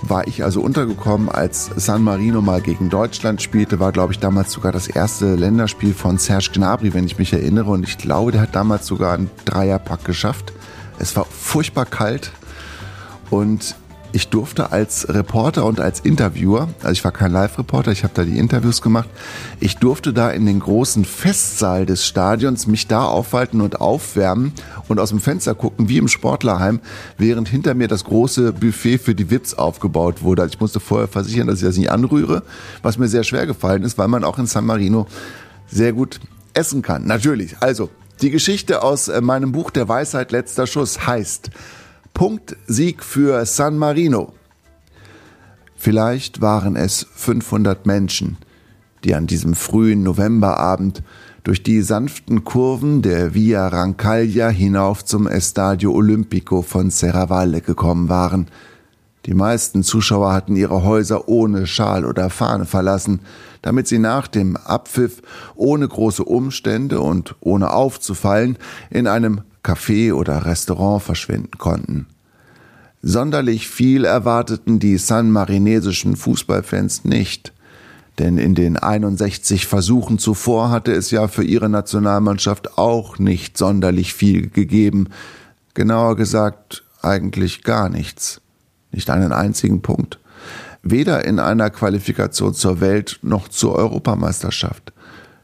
war 0.10 0.28
ich 0.28 0.44
also 0.44 0.62
untergekommen, 0.62 1.30
als 1.30 1.72
San 1.76 2.04
Marino 2.04 2.42
mal 2.42 2.62
gegen 2.62 2.90
Deutschland 2.90 3.42
spielte, 3.42 3.80
war 3.80 3.92
glaube 3.92 4.14
ich 4.14 4.20
damals 4.20 4.52
sogar 4.52 4.72
das 4.72 4.88
erste 4.88 5.36
Länderspiel 5.36 5.94
von 5.94 6.18
Serge 6.18 6.50
Gnabry, 6.54 6.94
wenn 6.94 7.06
ich 7.06 7.18
mich 7.18 7.34
erinnere. 7.34 7.72
Und 7.72 7.84
ich 7.84 7.98
glaube, 7.98 8.32
der 8.32 8.42
hat 8.42 8.56
damals 8.56 8.86
sogar 8.86 9.14
einen 9.14 9.32
Dreierpack 9.46 10.04
geschafft. 10.04 10.54
Es 11.00 11.16
war 11.16 11.26
furchtbar 11.26 11.86
kalt 11.86 12.32
und 13.30 13.76
ich 14.14 14.30
durfte 14.30 14.72
als 14.72 15.10
Reporter 15.10 15.66
und 15.66 15.80
als 15.80 16.00
Interviewer, 16.00 16.70
also 16.82 16.92
ich 16.92 17.04
war 17.04 17.12
kein 17.12 17.32
Live-Reporter, 17.32 17.92
ich 17.92 18.04
habe 18.04 18.14
da 18.14 18.24
die 18.24 18.38
Interviews 18.38 18.84
gemacht, 18.84 19.10
ich 19.60 19.78
durfte 19.78 20.14
da 20.14 20.30
in 20.30 20.46
den 20.46 20.60
großen 20.60 21.04
Festsaal 21.04 21.88
des 21.88 22.06
Stadions 22.06 22.68
mich 22.68 22.88
da 22.88 23.06
aufhalten 23.06 23.60
und 23.60 23.82
aufwärmen 23.82 24.54
und 24.88 25.00
aus 25.00 25.10
dem 25.10 25.20
Fenster 25.20 25.56
gucken, 25.56 25.90
wie 25.90 25.98
im 25.98 26.08
Sportlerheim, 26.08 26.80
während 27.18 27.50
hinter 27.50 27.74
mir 27.74 27.88
das 27.88 28.04
große 28.04 28.54
Buffet 28.54 29.00
für 29.00 29.16
die 29.16 29.32
Wips 29.32 29.56
aufgebaut 29.56 30.22
wurde. 30.22 30.44
Also 30.44 30.54
ich 30.54 30.60
musste 30.62 30.80
vorher 30.80 31.08
versichern, 31.08 31.48
dass 31.48 31.58
ich 31.58 31.66
das 31.66 31.78
nicht 31.78 31.92
anrühre, 31.92 32.44
was 32.84 33.00
mir 33.00 33.08
sehr 33.08 33.24
schwer 33.24 33.48
gefallen 33.48 33.82
ist, 33.82 33.98
weil 33.98 34.08
man 34.08 34.24
auch 34.24 34.38
in 34.38 34.46
San 34.46 34.66
Marino 34.66 35.08
sehr 35.68 35.92
gut 35.92 36.20
essen 36.54 36.84
kann. 36.84 37.08
Natürlich. 37.08 37.58
Also, 37.62 37.90
die 38.22 38.30
Geschichte 38.30 38.84
aus 38.84 39.08
äh, 39.08 39.22
meinem 39.22 39.52
Buch 39.52 39.72
Der 39.72 39.90
Weisheit 39.90 40.32
letzter 40.32 40.68
Schuss 40.68 41.08
heißt, 41.08 41.50
Punktsieg 42.14 43.04
für 43.04 43.46
San 43.46 43.78
Marino. 43.78 44.34
Vielleicht 45.76 46.42
waren 46.42 46.76
es 46.76 47.08
500 47.16 47.86
Menschen, 47.86 48.38
die 49.04 49.16
an 49.16 49.28
diesem 49.28 49.56
frühen 49.56 50.04
Novemberabend 50.04 51.04
durch 51.44 51.64
die 51.64 51.82
sanften 51.82 52.44
Kurven 52.44 53.02
der 53.02 53.34
Via 53.34 53.68
Rancaglia 53.68 54.50
hinauf 54.50 55.04
zum 55.04 55.28
Estadio 55.28 55.92
Olimpico 55.92 56.62
von 56.62 56.90
Serravalle 56.90 57.62
gekommen 57.62 58.10
waren. 58.10 58.48
Die 59.26 59.34
meisten 59.34 59.84
Zuschauer 59.84 60.34
hatten 60.34 60.56
ihre 60.56 60.84
Häuser 60.84 61.28
ohne 61.28 61.66
Schal 61.66 62.06
oder 62.06 62.30
Fahne 62.30 62.66
verlassen, 62.66 63.22
damit 63.62 63.88
sie 63.88 64.00
nach 64.00 64.28
dem 64.28 64.56
Abpfiff 64.56 65.22
ohne 65.56 65.88
große 65.88 66.24
Umstände 66.24 67.02
und 67.02 67.36
ohne 67.40 67.72
aufzufallen 67.72 68.58
in 68.90 69.08
einem 69.08 69.42
Café 69.64 70.14
oder 70.14 70.46
Restaurant 70.46 71.02
verschwinden 71.02 71.58
konnten. 71.58 72.08
Sonderlich 73.02 73.68
viel 73.68 74.06
erwarteten 74.06 74.80
die 74.80 74.98
sanmarinesischen 74.98 76.16
Fußballfans 76.16 77.06
nicht, 77.06 77.54
denn 78.20 78.38
in 78.38 78.56
den 78.56 78.78
61 78.78 79.66
Versuchen 79.66 80.20
zuvor 80.20 80.70
hatte 80.70 80.92
es 80.94 81.12
ja 81.12 81.28
für 81.28 81.44
ihre 81.44 81.70
Nationalmannschaft 81.70 82.78
auch 82.78 83.20
nicht 83.20 83.58
sonderlich 83.58 84.14
viel 84.14 84.50
gegeben, 84.50 85.10
genauer 85.74 86.16
gesagt 86.16 86.84
eigentlich 87.02 87.64
gar 87.64 87.90
nichts, 87.90 88.40
nicht 88.92 89.10
einen 89.10 89.34
einzigen 89.34 89.82
Punkt, 89.82 90.20
weder 90.82 91.26
in 91.26 91.40
einer 91.40 91.70
Qualifikation 91.72 92.54
zur 92.54 92.80
Welt 92.80 93.20
noch 93.22 93.48
zur 93.48 93.76
Europameisterschaft. 93.76 94.94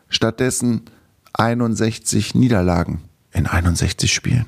Stattdessen 0.07 0.83
61 1.33 2.35
Niederlagen 2.35 3.01
in 3.31 3.47
61 3.47 4.11
Spielen. 4.11 4.45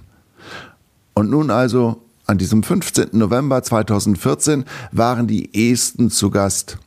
Und 1.13 1.29
nun 1.29 1.50
also, 1.51 2.01
an 2.25 2.38
diesem 2.38 2.63
15. 2.63 3.09
November 3.11 3.61
2014, 3.61 4.65
waren 4.91 5.27
die 5.27 5.71
Esten 5.71 6.09
zu 6.09 6.29
Gast. 6.29 6.77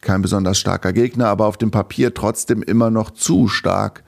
Kein 0.00 0.22
besonders 0.22 0.58
starker 0.58 0.92
Gegner, 0.92 1.28
aber 1.28 1.46
auf 1.46 1.56
dem 1.56 1.70
Papier 1.70 2.12
trotzdem 2.12 2.62
immer 2.62 2.90
noch 2.90 3.10
zu 3.10 3.48
stark. 3.48 4.02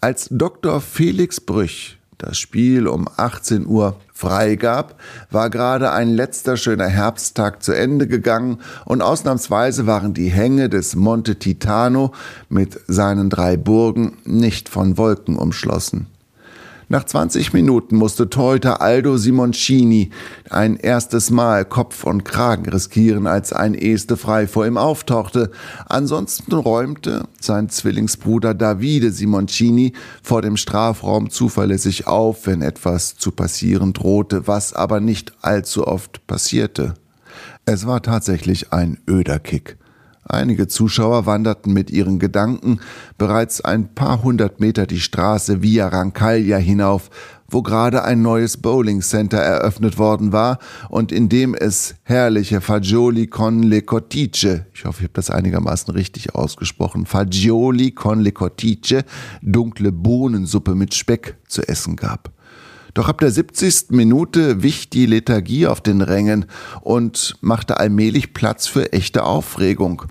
Als 0.00 0.28
Dr. 0.30 0.80
Felix 0.80 1.40
Brüch 1.40 1.98
das 2.18 2.36
Spiel 2.36 2.88
um 2.88 3.08
18 3.16 3.66
Uhr 3.66 3.96
freigab, 4.12 5.00
war 5.30 5.50
gerade 5.50 5.92
ein 5.92 6.08
letzter 6.08 6.56
schöner 6.56 6.88
Herbsttag 6.88 7.62
zu 7.62 7.72
Ende 7.72 8.08
gegangen 8.08 8.58
und 8.84 9.02
ausnahmsweise 9.02 9.86
waren 9.86 10.14
die 10.14 10.28
Hänge 10.28 10.68
des 10.68 10.96
Monte 10.96 11.36
Titano 11.36 12.12
mit 12.48 12.80
seinen 12.88 13.30
drei 13.30 13.56
Burgen 13.56 14.18
nicht 14.24 14.68
von 14.68 14.98
Wolken 14.98 15.36
umschlossen. 15.36 16.08
Nach 16.90 17.04
20 17.04 17.52
Minuten 17.52 17.96
musste 17.96 18.30
Torhüter 18.30 18.80
Aldo 18.80 19.18
Simoncini 19.18 20.08
ein 20.48 20.76
erstes 20.76 21.28
Mal 21.28 21.66
Kopf 21.66 22.04
und 22.04 22.24
Kragen 22.24 22.66
riskieren, 22.66 23.26
als 23.26 23.52
ein 23.52 23.74
Este 23.74 24.16
frei 24.16 24.46
vor 24.46 24.66
ihm 24.66 24.78
auftauchte. 24.78 25.50
Ansonsten 25.86 26.54
räumte 26.54 27.28
sein 27.42 27.68
Zwillingsbruder 27.68 28.54
Davide 28.54 29.12
Simoncini 29.12 29.92
vor 30.22 30.40
dem 30.40 30.56
Strafraum 30.56 31.28
zuverlässig 31.28 32.06
auf, 32.06 32.46
wenn 32.46 32.62
etwas 32.62 33.16
zu 33.16 33.32
passieren 33.32 33.92
drohte, 33.92 34.46
was 34.46 34.72
aber 34.72 35.00
nicht 35.00 35.34
allzu 35.42 35.86
oft 35.86 36.26
passierte. 36.26 36.94
Es 37.66 37.86
war 37.86 38.00
tatsächlich 38.00 38.72
ein 38.72 38.96
öder 39.06 39.38
Kick. 39.40 39.76
Einige 40.28 40.68
Zuschauer 40.68 41.24
wanderten 41.24 41.72
mit 41.72 41.90
ihren 41.90 42.18
Gedanken 42.18 42.80
bereits 43.16 43.62
ein 43.62 43.94
paar 43.94 44.22
hundert 44.22 44.60
Meter 44.60 44.86
die 44.86 45.00
Straße 45.00 45.62
via 45.62 45.88
Rancaglia 45.88 46.58
hinauf, 46.58 47.08
wo 47.50 47.62
gerade 47.62 48.04
ein 48.04 48.20
neues 48.20 48.58
Bowling 48.58 49.00
Center 49.00 49.38
eröffnet 49.38 49.96
worden 49.96 50.32
war 50.32 50.58
und 50.90 51.12
in 51.12 51.30
dem 51.30 51.54
es 51.54 51.94
herrliche 52.02 52.60
Fagioli 52.60 53.26
con 53.26 53.62
le 53.62 53.80
Cottice, 53.80 54.64
ich 54.74 54.84
hoffe, 54.84 54.98
ich 54.98 55.04
habe 55.04 55.14
das 55.14 55.30
einigermaßen 55.30 55.94
richtig 55.94 56.34
ausgesprochen, 56.34 57.06
Fagioli 57.06 57.92
con 57.92 58.20
le 58.20 58.32
Cottice, 58.32 59.04
dunkle 59.40 59.92
Bohnensuppe 59.92 60.74
mit 60.74 60.92
Speck 60.94 61.38
zu 61.48 61.66
essen 61.66 61.96
gab. 61.96 62.30
Doch 62.92 63.08
ab 63.08 63.18
der 63.20 63.30
70. 63.30 63.90
Minute 63.90 64.62
wich 64.62 64.90
die 64.90 65.06
Lethargie 65.06 65.66
auf 65.66 65.80
den 65.80 66.02
Rängen 66.02 66.46
und 66.82 67.36
machte 67.40 67.78
allmählich 67.78 68.34
Platz 68.34 68.66
für 68.66 68.92
echte 68.92 69.24
Aufregung. 69.24 70.02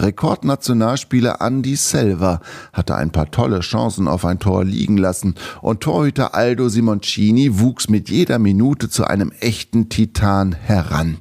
Rekordnationalspieler 0.00 1.40
Andy 1.40 1.76
Selva 1.76 2.40
hatte 2.72 2.94
ein 2.94 3.10
paar 3.10 3.30
tolle 3.30 3.60
Chancen 3.60 4.08
auf 4.08 4.24
ein 4.24 4.38
Tor 4.38 4.64
liegen 4.64 4.96
lassen 4.96 5.34
und 5.60 5.80
Torhüter 5.80 6.34
Aldo 6.34 6.68
Simoncini 6.68 7.58
wuchs 7.58 7.88
mit 7.88 8.08
jeder 8.08 8.38
Minute 8.38 8.88
zu 8.88 9.04
einem 9.04 9.32
echten 9.40 9.88
Titan 9.88 10.52
heran. 10.52 11.18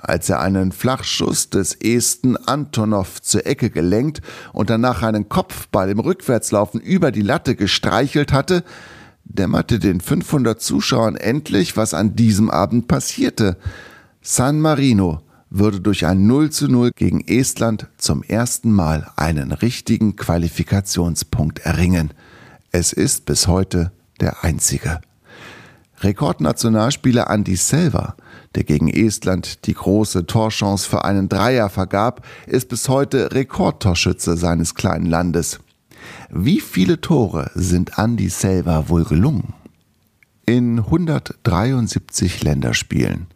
Als 0.00 0.28
er 0.28 0.40
einen 0.40 0.70
Flachschuss 0.72 1.50
des 1.50 1.74
Esten 1.74 2.36
Antonov 2.36 3.20
zur 3.22 3.46
Ecke 3.46 3.70
gelenkt 3.70 4.20
und 4.52 4.70
danach 4.70 5.02
einen 5.02 5.28
Kopfball 5.28 5.90
im 5.90 5.98
Rückwärtslaufen 5.98 6.80
über 6.80 7.10
die 7.10 7.22
Latte 7.22 7.56
gestreichelt 7.56 8.32
hatte, 8.32 8.62
dämmerte 9.24 9.80
den 9.80 10.00
500 10.00 10.60
Zuschauern 10.60 11.16
endlich, 11.16 11.76
was 11.76 11.92
an 11.92 12.14
diesem 12.14 12.50
Abend 12.50 12.86
passierte. 12.86 13.56
San 14.22 14.60
Marino 14.60 15.22
würde 15.58 15.80
durch 15.80 16.06
ein 16.06 16.26
0 16.26 16.50
zu 16.50 16.68
0 16.68 16.90
gegen 16.94 17.20
Estland 17.26 17.88
zum 17.96 18.22
ersten 18.22 18.72
Mal 18.72 19.10
einen 19.16 19.52
richtigen 19.52 20.16
Qualifikationspunkt 20.16 21.60
erringen. 21.60 22.12
Es 22.72 22.92
ist 22.92 23.26
bis 23.26 23.46
heute 23.46 23.92
der 24.20 24.44
einzige. 24.44 25.00
Rekordnationalspieler 26.00 27.30
Andy 27.30 27.56
Selva, 27.56 28.16
der 28.54 28.64
gegen 28.64 28.88
Estland 28.88 29.66
die 29.66 29.74
große 29.74 30.26
Torchance 30.26 30.88
für 30.88 31.04
einen 31.04 31.28
Dreier 31.28 31.70
vergab, 31.70 32.26
ist 32.46 32.68
bis 32.68 32.88
heute 32.88 33.32
Rekordtorschütze 33.32 34.36
seines 34.36 34.74
kleinen 34.74 35.06
Landes. 35.06 35.60
Wie 36.30 36.60
viele 36.60 37.00
Tore 37.00 37.50
sind 37.54 37.98
Andy 37.98 38.28
Selva 38.28 38.88
wohl 38.88 39.04
gelungen? 39.04 39.54
In 40.44 40.78
173 40.78 42.44
Länderspielen 42.44 43.26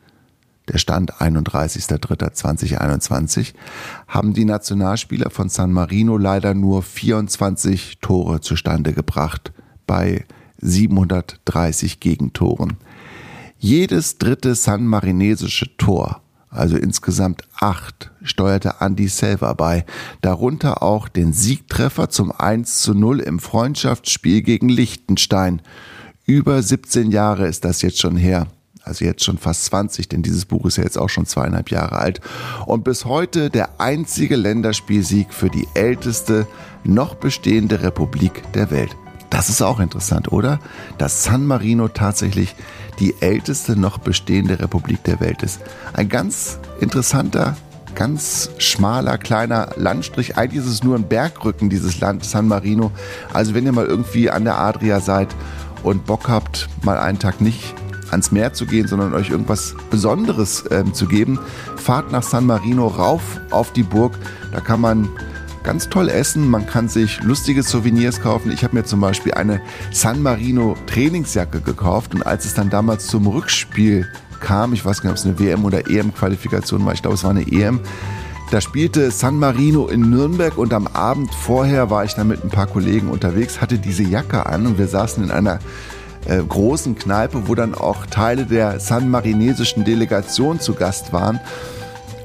der 0.73 0.79
Stand 0.79 1.15
31.03.2021, 1.15 3.55
haben 4.07 4.33
die 4.35 4.45
Nationalspieler 4.45 5.31
von 5.31 5.49
San 5.49 5.73
Marino 5.73 6.17
leider 6.17 6.55
nur 6.55 6.83
24 6.83 7.99
Tore 8.01 8.41
zustande 8.41 8.93
gebracht 8.93 9.53
bei 9.87 10.25
730 10.59 11.99
Gegentoren. 12.01 12.77
Jedes 13.59 14.19
dritte 14.19 14.55
sanmarinesische 14.55 15.77
Tor, 15.77 16.23
also 16.49 16.77
insgesamt 16.77 17.43
acht, 17.59 18.13
steuerte 18.23 18.77
Andy 18.81 19.09
Selva 19.09 19.55
bei, 19.55 19.85
darunter 20.21 20.83
auch 20.83 21.09
den 21.09 21.33
Siegtreffer 21.33 22.11
zum 22.11 22.31
1 22.33 22.83
zu 22.83 22.95
0 22.95 23.19
im 23.21 23.41
Freundschaftsspiel 23.41 24.43
gegen 24.43 24.69
Liechtenstein. 24.69 25.63
Über 26.27 26.63
17 26.63 27.11
Jahre 27.11 27.49
ist 27.49 27.65
das 27.65 27.83
jetzt 27.83 27.99
schon 27.99 28.17
her 28.17 28.47
also 28.91 29.05
jetzt 29.05 29.25
schon 29.25 29.39
fast 29.39 29.67
20, 29.67 30.09
denn 30.09 30.23
dieses 30.23 30.45
Buch 30.45 30.67
ist 30.67 30.77
ja 30.77 30.83
jetzt 30.83 30.99
auch 30.99 31.09
schon 31.09 31.25
zweieinhalb 31.25 31.71
Jahre 31.71 31.97
alt. 31.97 32.21
Und 32.67 32.83
bis 32.83 33.05
heute 33.05 33.49
der 33.49 33.81
einzige 33.81 34.35
Länderspielsieg 34.35 35.33
für 35.33 35.49
die 35.49 35.69
älteste 35.75 36.47
noch 36.83 37.15
bestehende 37.15 37.83
Republik 37.83 38.43
der 38.53 38.71
Welt. 38.73 38.97
Das 39.31 39.49
ist 39.49 39.63
auch 39.63 39.79
interessant, 39.79 40.33
oder? 40.33 40.59
Dass 40.99 41.23
San 41.23 41.47
Marino 41.47 41.87
tatsächlich 41.87 42.57
die 42.99 43.15
älteste 43.21 43.79
noch 43.79 43.99
bestehende 43.99 44.59
Republik 44.59 45.05
der 45.05 45.21
Welt 45.21 45.45
ist. 45.45 45.61
Ein 45.93 46.09
ganz 46.09 46.59
interessanter, 46.81 47.57
ganz 47.95 48.51
schmaler, 48.59 49.19
kleiner 49.19 49.69
Landstrich. 49.77 50.37
Eigentlich 50.37 50.65
ist 50.65 50.71
es 50.73 50.83
nur 50.83 50.97
ein 50.97 51.07
Bergrücken, 51.07 51.71
dieses 51.71 52.01
Land 52.01 52.25
San 52.25 52.49
Marino. 52.49 52.91
Also 53.33 53.55
wenn 53.55 53.67
ihr 53.67 53.73
mal 53.73 53.87
irgendwie 53.87 54.31
an 54.31 54.43
der 54.43 54.59
Adria 54.59 54.99
seid 54.99 55.29
und 55.85 56.07
Bock 56.07 56.29
habt, 56.29 56.69
mal 56.83 56.99
einen 56.99 57.21
Tag 57.21 57.41
nicht 57.41 57.75
ans 58.11 58.33
Meer 58.33 58.53
zu 58.53 58.67
gehen, 58.67 58.87
sondern 58.87 59.15
euch 59.15 59.31
irgendwas 59.31 59.75
Besonderes 59.91 60.65
ähm, 60.71 60.95
zu 60.95 61.07
geben, 61.07 61.39
fahrt 61.77 62.13
nach 62.13 62.23
San 62.23 62.47
Marino 62.47 62.87
rauf 62.87 63.23
auf 63.51 63.73
die 63.73 63.83
Burg. 63.83 64.15
Da 64.53 64.61
kann 64.61 64.81
man 64.81 65.09
ganz 65.63 65.89
toll 65.89 66.09
essen. 66.09 66.49
Man 66.49 66.67
kann 66.67 66.89
sich 66.89 67.23
lustige 67.23 67.63
Souvenirs 67.63 68.21
kaufen. 68.21 68.51
Ich 68.51 68.65
habe 68.65 68.77
mir 68.77 68.85
zum 68.85 69.01
Beispiel 69.01 69.35
eine 69.35 69.61
San 69.93 70.23
Marino 70.23 70.77
Trainingsjacke 70.87 71.61
gekauft 71.61 72.15
und 72.15 72.27
als 72.27 72.45
es 72.45 72.55
dann 72.55 72.71
damals 72.71 73.07
zum 73.07 73.27
Rückspiel 73.27 74.09
kam, 74.41 74.73
ich 74.73 74.85
weiß 74.85 75.03
gar 75.03 75.11
nicht, 75.11 75.21
ob 75.21 75.27
es 75.27 75.39
eine 75.39 75.39
WM 75.39 75.65
oder 75.65 75.89
EM-Qualifikation 75.91 76.85
war, 76.85 76.95
ich 76.95 77.03
glaube, 77.03 77.17
es 77.17 77.25
war 77.25 77.31
eine 77.31 77.47
EM, 77.47 77.81
da 78.51 78.61
spielte 78.61 79.13
San 79.13 79.39
Marino 79.39 79.87
in 79.87 80.11
Nürnberg 80.11 80.59
und 80.59 80.73
am 80.73 80.89
Abend 80.89 81.33
vorher 81.33 81.89
war 81.89 82.05
ich 82.05 82.15
dann 82.15 82.27
mit 82.27 82.43
ein 82.43 82.51
paar 82.51 82.67
Kollegen 82.67 83.09
unterwegs, 83.09 83.61
hatte 83.61 83.79
diese 83.79 84.03
Jacke 84.03 84.47
an 84.47 84.67
und 84.67 84.79
wir 84.79 84.89
saßen 84.89 85.23
in 85.23 85.31
einer 85.31 85.61
äh, 86.27 86.43
großen 86.43 86.97
Kneipe, 86.97 87.49
wo 87.49 87.55
dann 87.55 87.75
auch 87.75 88.07
Teile 88.07 88.47
der 88.47 88.81
San 88.81 89.09
Marinesischen 89.09 89.85
Delegation 89.85 90.61
zu 90.61 90.75
Gast 90.75 91.13
waren. 91.13 91.41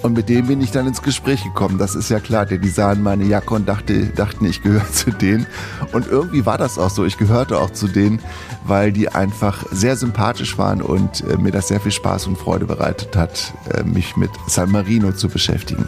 Und 0.01 0.13
mit 0.13 0.29
dem 0.29 0.45
bin 0.47 0.61
ich 0.61 0.69
dann 0.71 0.85
ins 0.85 1.01
Gespräch 1.01 1.43
gekommen. 1.43 1.79
Das 1.79 1.95
ist 1.95 2.09
ja 2.09 2.19
klar, 2.19 2.45
denn 2.45 2.61
die 2.61 2.69
sahen 2.69 3.01
meine 3.01 3.23
Jacke 3.23 3.55
und 3.55 3.67
dachte, 3.67 4.05
dachten, 4.07 4.45
ich 4.45 4.61
gehöre 4.61 4.87
zu 4.91 5.09
denen. 5.09 5.47
Und 5.93 6.07
irgendwie 6.07 6.45
war 6.45 6.57
das 6.57 6.77
auch 6.77 6.91
so. 6.91 7.05
Ich 7.05 7.17
gehörte 7.17 7.59
auch 7.59 7.71
zu 7.71 7.87
denen, 7.87 8.19
weil 8.65 8.91
die 8.91 9.09
einfach 9.09 9.65
sehr 9.71 9.95
sympathisch 9.95 10.57
waren 10.57 10.81
und 10.81 11.21
äh, 11.27 11.37
mir 11.37 11.51
das 11.51 11.69
sehr 11.69 11.79
viel 11.79 11.91
Spaß 11.91 12.27
und 12.27 12.37
Freude 12.37 12.65
bereitet 12.65 13.15
hat, 13.15 13.53
äh, 13.73 13.83
mich 13.83 14.15
mit 14.15 14.29
San 14.47 14.71
Marino 14.71 15.11
zu 15.11 15.27
beschäftigen 15.27 15.87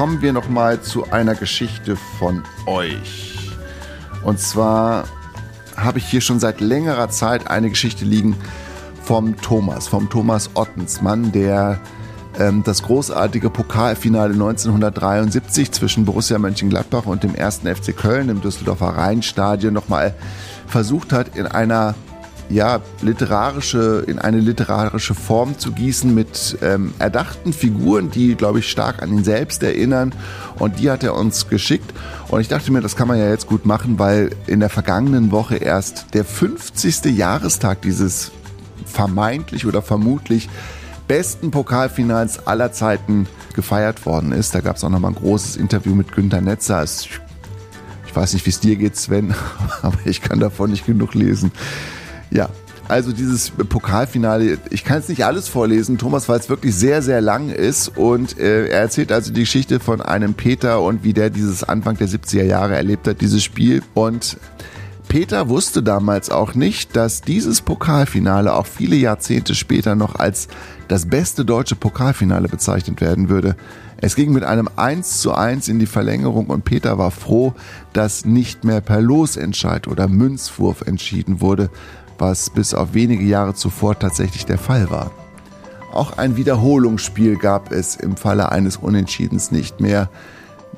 kommen 0.00 0.22
wir 0.22 0.32
noch 0.32 0.48
mal 0.48 0.80
zu 0.80 1.10
einer 1.10 1.34
Geschichte 1.34 1.94
von 2.18 2.42
euch. 2.64 3.50
Und 4.22 4.40
zwar 4.40 5.04
habe 5.82 5.98
ich 5.98 6.06
hier 6.06 6.20
schon 6.20 6.40
seit 6.40 6.60
längerer 6.60 7.08
Zeit 7.10 7.50
eine 7.50 7.70
Geschichte 7.70 8.04
liegen 8.04 8.36
vom 9.02 9.36
Thomas, 9.36 9.88
vom 9.88 10.08
Thomas 10.10 10.50
Ottensmann, 10.54 11.32
der 11.32 11.80
ähm, 12.38 12.62
das 12.64 12.82
großartige 12.82 13.50
Pokalfinale 13.50 14.34
1973 14.34 15.72
zwischen 15.72 16.04
Borussia 16.04 16.38
Mönchengladbach 16.38 17.06
und 17.06 17.22
dem 17.22 17.34
ersten 17.34 17.74
FC 17.74 17.96
Köln 17.96 18.28
im 18.28 18.40
Düsseldorfer 18.40 18.96
Rheinstadion 18.96 19.74
nochmal 19.74 20.14
versucht 20.66 21.12
hat, 21.12 21.36
in 21.36 21.46
einer 21.46 21.94
ja, 22.50 22.80
literarische, 23.00 24.04
in 24.06 24.18
eine 24.18 24.40
literarische 24.40 25.14
Form 25.14 25.58
zu 25.58 25.72
gießen 25.72 26.12
mit 26.12 26.58
ähm, 26.62 26.92
erdachten 26.98 27.52
Figuren, 27.52 28.10
die, 28.10 28.34
glaube 28.34 28.58
ich, 28.58 28.70
stark 28.70 29.02
an 29.02 29.10
ihn 29.10 29.24
selbst 29.24 29.62
erinnern. 29.62 30.12
Und 30.58 30.80
die 30.80 30.90
hat 30.90 31.04
er 31.04 31.14
uns 31.14 31.48
geschickt. 31.48 31.94
Und 32.28 32.40
ich 32.40 32.48
dachte 32.48 32.72
mir, 32.72 32.80
das 32.80 32.96
kann 32.96 33.08
man 33.08 33.18
ja 33.18 33.28
jetzt 33.28 33.46
gut 33.46 33.66
machen, 33.66 33.98
weil 33.98 34.30
in 34.46 34.60
der 34.60 34.68
vergangenen 34.68 35.30
Woche 35.30 35.56
erst 35.56 36.12
der 36.12 36.24
50. 36.24 37.16
Jahrestag 37.16 37.82
dieses 37.82 38.32
vermeintlich 38.84 39.66
oder 39.66 39.80
vermutlich 39.80 40.48
besten 41.06 41.50
Pokalfinals 41.50 42.46
aller 42.46 42.72
Zeiten 42.72 43.28
gefeiert 43.54 44.06
worden 44.06 44.32
ist. 44.32 44.54
Da 44.54 44.60
gab 44.60 44.76
es 44.76 44.84
auch 44.84 44.90
nochmal 44.90 45.12
ein 45.12 45.16
großes 45.16 45.56
Interview 45.56 45.94
mit 45.94 46.12
Günter 46.12 46.40
Netzer. 46.40 46.82
Ich 46.82 47.20
weiß 48.14 48.34
nicht, 48.34 48.44
wie 48.46 48.50
es 48.50 48.60
dir 48.60 48.76
geht, 48.76 48.96
Sven, 48.96 49.34
aber 49.82 49.98
ich 50.04 50.20
kann 50.20 50.40
davon 50.40 50.70
nicht 50.70 50.86
genug 50.86 51.14
lesen. 51.14 51.52
Ja, 52.30 52.48
also 52.90 53.12
dieses 53.12 53.50
Pokalfinale, 53.50 54.58
ich 54.70 54.82
kann 54.82 54.96
jetzt 54.98 55.08
nicht 55.08 55.24
alles 55.24 55.48
vorlesen, 55.48 55.96
Thomas, 55.96 56.28
weil 56.28 56.40
es 56.40 56.48
wirklich 56.48 56.74
sehr, 56.74 57.02
sehr 57.02 57.20
lang 57.20 57.50
ist. 57.50 57.96
Und 57.96 58.36
äh, 58.36 58.66
er 58.66 58.80
erzählt 58.80 59.12
also 59.12 59.32
die 59.32 59.40
Geschichte 59.40 59.78
von 59.78 60.00
einem 60.00 60.34
Peter 60.34 60.80
und 60.80 61.04
wie 61.04 61.12
der 61.12 61.30
dieses 61.30 61.62
Anfang 61.62 61.96
der 61.98 62.08
70er 62.08 62.42
Jahre 62.42 62.74
erlebt 62.74 63.06
hat, 63.06 63.20
dieses 63.20 63.44
Spiel. 63.44 63.82
Und 63.94 64.38
Peter 65.06 65.48
wusste 65.48 65.84
damals 65.84 66.30
auch 66.30 66.54
nicht, 66.54 66.96
dass 66.96 67.20
dieses 67.20 67.60
Pokalfinale 67.60 68.52
auch 68.54 68.66
viele 68.66 68.96
Jahrzehnte 68.96 69.54
später 69.54 69.94
noch 69.94 70.16
als 70.16 70.48
das 70.88 71.06
beste 71.06 71.44
deutsche 71.44 71.76
Pokalfinale 71.76 72.48
bezeichnet 72.48 73.00
werden 73.00 73.28
würde. 73.28 73.54
Es 73.98 74.16
ging 74.16 74.32
mit 74.32 74.44
einem 74.44 74.68
1 74.76 75.20
zu 75.20 75.34
1 75.34 75.68
in 75.68 75.78
die 75.78 75.86
Verlängerung 75.86 76.46
und 76.46 76.64
Peter 76.64 76.96
war 76.96 77.10
froh, 77.10 77.54
dass 77.92 78.24
nicht 78.24 78.64
mehr 78.64 78.80
per 78.80 79.00
Losentscheid 79.00 79.88
oder 79.88 80.08
Münzwurf 80.08 80.82
entschieden 80.82 81.40
wurde, 81.40 81.70
was 82.20 82.50
bis 82.50 82.74
auf 82.74 82.94
wenige 82.94 83.24
Jahre 83.24 83.54
zuvor 83.54 83.98
tatsächlich 83.98 84.46
der 84.46 84.58
Fall 84.58 84.90
war. 84.90 85.10
Auch 85.92 86.16
ein 86.18 86.36
Wiederholungsspiel 86.36 87.36
gab 87.36 87.72
es 87.72 87.96
im 87.96 88.16
Falle 88.16 88.52
eines 88.52 88.76
Unentschiedens 88.76 89.50
nicht 89.50 89.80
mehr, 89.80 90.08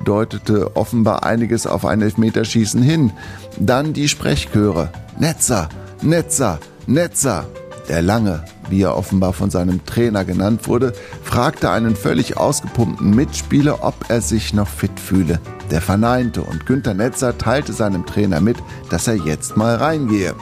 deutete 0.03 0.75
offenbar 0.75 1.23
einiges 1.23 1.67
auf 1.67 1.85
ein 1.85 2.01
Elfmeterschießen 2.01 2.81
hin. 2.81 3.11
Dann 3.59 3.93
die 3.93 4.09
Sprechchöre. 4.09 4.89
Netzer, 5.19 5.69
Netzer, 6.01 6.59
Netzer. 6.87 7.45
Der 7.89 8.01
Lange, 8.01 8.45
wie 8.69 8.81
er 8.81 8.95
offenbar 8.95 9.33
von 9.33 9.49
seinem 9.49 9.85
Trainer 9.85 10.23
genannt 10.23 10.67
wurde, 10.67 10.93
fragte 11.21 11.69
einen 11.69 11.97
völlig 11.97 12.37
ausgepumpten 12.37 13.13
Mitspieler, 13.13 13.83
ob 13.83 13.95
er 14.07 14.21
sich 14.21 14.53
noch 14.53 14.69
fit 14.69 14.99
fühle. 14.99 15.39
Der 15.69 15.81
verneinte 15.81 16.41
und 16.41 16.65
Günter 16.65 16.93
Netzer 16.93 17.37
teilte 17.37 17.73
seinem 17.73 18.05
Trainer 18.05 18.39
mit, 18.39 18.57
dass 18.89 19.07
er 19.07 19.15
jetzt 19.15 19.57
mal 19.57 19.75
reingehe. 19.75 20.33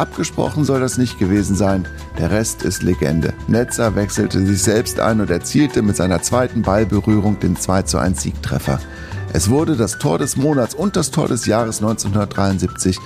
Abgesprochen 0.00 0.64
soll 0.64 0.80
das 0.80 0.96
nicht 0.96 1.18
gewesen 1.18 1.54
sein. 1.54 1.86
Der 2.16 2.30
Rest 2.30 2.62
ist 2.62 2.82
Legende. 2.82 3.34
Netzer 3.48 3.94
wechselte 3.96 4.46
sich 4.46 4.62
selbst 4.62 4.98
ein 4.98 5.20
und 5.20 5.28
erzielte 5.30 5.82
mit 5.82 5.94
seiner 5.94 6.22
zweiten 6.22 6.62
Ballberührung 6.62 7.38
den 7.38 7.54
2 7.54 7.82
zu 7.82 7.98
1 7.98 8.22
Siegtreffer. 8.22 8.80
Es 9.34 9.50
wurde 9.50 9.76
das 9.76 9.98
Tor 9.98 10.16
des 10.16 10.38
Monats 10.38 10.74
und 10.74 10.96
das 10.96 11.10
Tor 11.10 11.28
des 11.28 11.44
Jahres 11.44 11.82
1973 11.82 12.98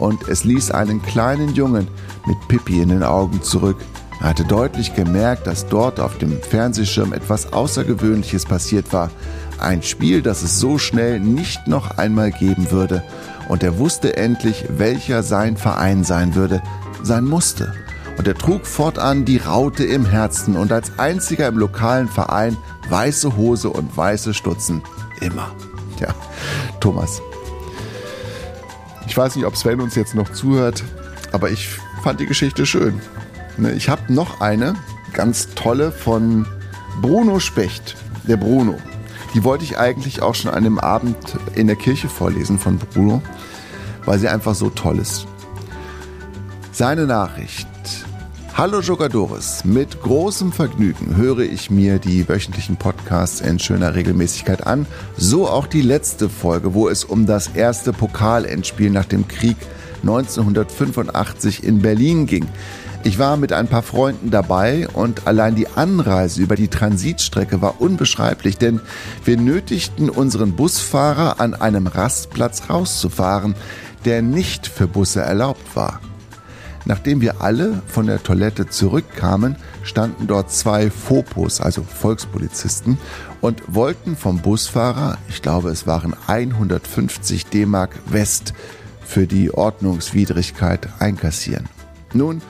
und 0.00 0.26
es 0.26 0.42
ließ 0.42 0.72
einen 0.72 1.00
kleinen 1.02 1.54
Jungen 1.54 1.86
mit 2.26 2.36
Pippi 2.48 2.82
in 2.82 2.88
den 2.88 3.04
Augen 3.04 3.44
zurück. 3.44 3.76
Er 4.20 4.30
hatte 4.30 4.44
deutlich 4.44 4.96
gemerkt, 4.96 5.46
dass 5.46 5.68
dort 5.68 6.00
auf 6.00 6.18
dem 6.18 6.42
Fernsehschirm 6.42 7.12
etwas 7.12 7.52
Außergewöhnliches 7.52 8.44
passiert 8.44 8.92
war. 8.92 9.12
Ein 9.60 9.84
Spiel, 9.84 10.20
das 10.20 10.42
es 10.42 10.58
so 10.58 10.78
schnell 10.78 11.20
nicht 11.20 11.68
noch 11.68 11.96
einmal 11.96 12.32
geben 12.32 12.72
würde 12.72 13.04
und 13.50 13.64
er 13.64 13.78
wusste 13.78 14.16
endlich, 14.16 14.64
welcher 14.68 15.24
sein 15.24 15.56
Verein 15.56 16.04
sein 16.04 16.36
würde, 16.36 16.62
sein 17.02 17.24
musste. 17.24 17.74
Und 18.16 18.28
er 18.28 18.36
trug 18.36 18.64
fortan 18.64 19.24
die 19.24 19.38
Raute 19.38 19.82
im 19.82 20.06
Herzen 20.06 20.56
und 20.56 20.70
als 20.70 20.98
einziger 21.00 21.48
im 21.48 21.58
lokalen 21.58 22.06
Verein 22.06 22.56
weiße 22.88 23.36
Hose 23.36 23.68
und 23.70 23.96
weiße 23.96 24.34
Stutzen. 24.34 24.82
Immer. 25.20 25.50
Ja, 25.98 26.14
Thomas. 26.78 27.20
Ich 29.08 29.16
weiß 29.16 29.34
nicht, 29.34 29.46
ob 29.46 29.56
Sven 29.56 29.80
uns 29.80 29.96
jetzt 29.96 30.14
noch 30.14 30.30
zuhört, 30.30 30.84
aber 31.32 31.50
ich 31.50 31.70
fand 32.04 32.20
die 32.20 32.26
Geschichte 32.26 32.66
schön. 32.66 33.00
Ne, 33.56 33.72
ich 33.72 33.88
habe 33.88 34.12
noch 34.12 34.40
eine 34.40 34.74
ganz 35.12 35.48
tolle 35.56 35.90
von 35.90 36.46
Bruno 37.02 37.40
Specht. 37.40 37.96
Der 38.28 38.36
Bruno. 38.36 38.78
Die 39.34 39.44
wollte 39.44 39.64
ich 39.64 39.78
eigentlich 39.78 40.22
auch 40.22 40.34
schon 40.34 40.50
an 40.50 40.64
dem 40.64 40.78
Abend 40.78 41.16
in 41.54 41.66
der 41.66 41.76
Kirche 41.76 42.08
vorlesen 42.08 42.58
von 42.58 42.78
Bruno 42.78 43.22
weil 44.04 44.18
sie 44.18 44.28
einfach 44.28 44.54
so 44.54 44.70
toll 44.70 44.98
ist. 44.98 45.26
Seine 46.72 47.06
Nachricht. 47.06 47.68
Hallo 48.54 48.80
Jogadores, 48.80 49.64
mit 49.64 50.02
großem 50.02 50.52
Vergnügen 50.52 51.16
höre 51.16 51.40
ich 51.40 51.70
mir 51.70 51.98
die 51.98 52.28
wöchentlichen 52.28 52.76
Podcasts 52.76 53.40
in 53.40 53.58
schöner 53.58 53.94
Regelmäßigkeit 53.94 54.66
an, 54.66 54.86
so 55.16 55.48
auch 55.48 55.66
die 55.66 55.82
letzte 55.82 56.28
Folge, 56.28 56.74
wo 56.74 56.88
es 56.88 57.04
um 57.04 57.26
das 57.26 57.48
erste 57.48 57.92
Pokalendspiel 57.92 58.90
nach 58.90 59.06
dem 59.06 59.28
Krieg 59.28 59.56
1985 60.02 61.62
in 61.62 61.80
Berlin 61.80 62.26
ging. 62.26 62.46
Ich 63.02 63.18
war 63.18 63.36
mit 63.36 63.52
ein 63.52 63.66
paar 63.66 63.82
Freunden 63.82 64.30
dabei 64.30 64.86
und 64.88 65.26
allein 65.26 65.54
die 65.54 65.68
Anreise 65.68 66.42
über 66.42 66.54
die 66.54 66.68
Transitstrecke 66.68 67.62
war 67.62 67.80
unbeschreiblich, 67.80 68.58
denn 68.58 68.80
wir 69.24 69.36
nötigten 69.36 70.10
unseren 70.10 70.52
Busfahrer 70.52 71.40
an 71.40 71.54
einem 71.54 71.86
Rastplatz 71.86 72.68
rauszufahren 72.68 73.54
der 74.04 74.22
nicht 74.22 74.66
für 74.66 74.86
Busse 74.86 75.20
erlaubt 75.20 75.76
war. 75.76 76.00
Nachdem 76.86 77.20
wir 77.20 77.42
alle 77.42 77.82
von 77.86 78.06
der 78.06 78.22
Toilette 78.22 78.66
zurückkamen, 78.68 79.56
standen 79.82 80.26
dort 80.26 80.50
zwei 80.50 80.90
Fopos, 80.90 81.60
also 81.60 81.82
Volkspolizisten, 81.82 82.98
und 83.42 83.62
wollten 83.66 84.16
vom 84.16 84.38
Busfahrer, 84.38 85.18
ich 85.28 85.42
glaube 85.42 85.70
es 85.70 85.86
waren 85.86 86.14
150 86.26 87.46
D-Mark 87.46 87.90
West, 88.06 88.54
für 89.02 89.26
die 89.26 89.52
Ordnungswidrigkeit 89.52 90.88
einkassieren. 91.00 91.68
Nun, 92.14 92.40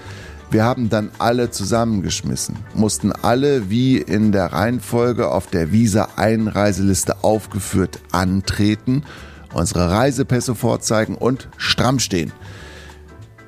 Wir 0.51 0.65
haben 0.65 0.89
dann 0.91 1.13
alle 1.19 1.51
zusammengeschmissen, 1.51 2.57
mussten 2.75 3.13
alle 3.13 3.71
wie 3.71 3.99
in 3.99 4.33
der 4.33 4.53
Reihenfolge 4.53 5.31
auf 5.31 5.47
der 5.47 5.71
Visa-Einreiseliste 5.71 7.23
aufgeführt 7.23 8.01
antreten, 8.11 9.05
unsere 9.55 9.93
Reisepässe 9.93 10.57
vorzeigen 10.57 11.15
und 11.15 11.49
stramm 11.57 12.01
stehen. 12.01 12.33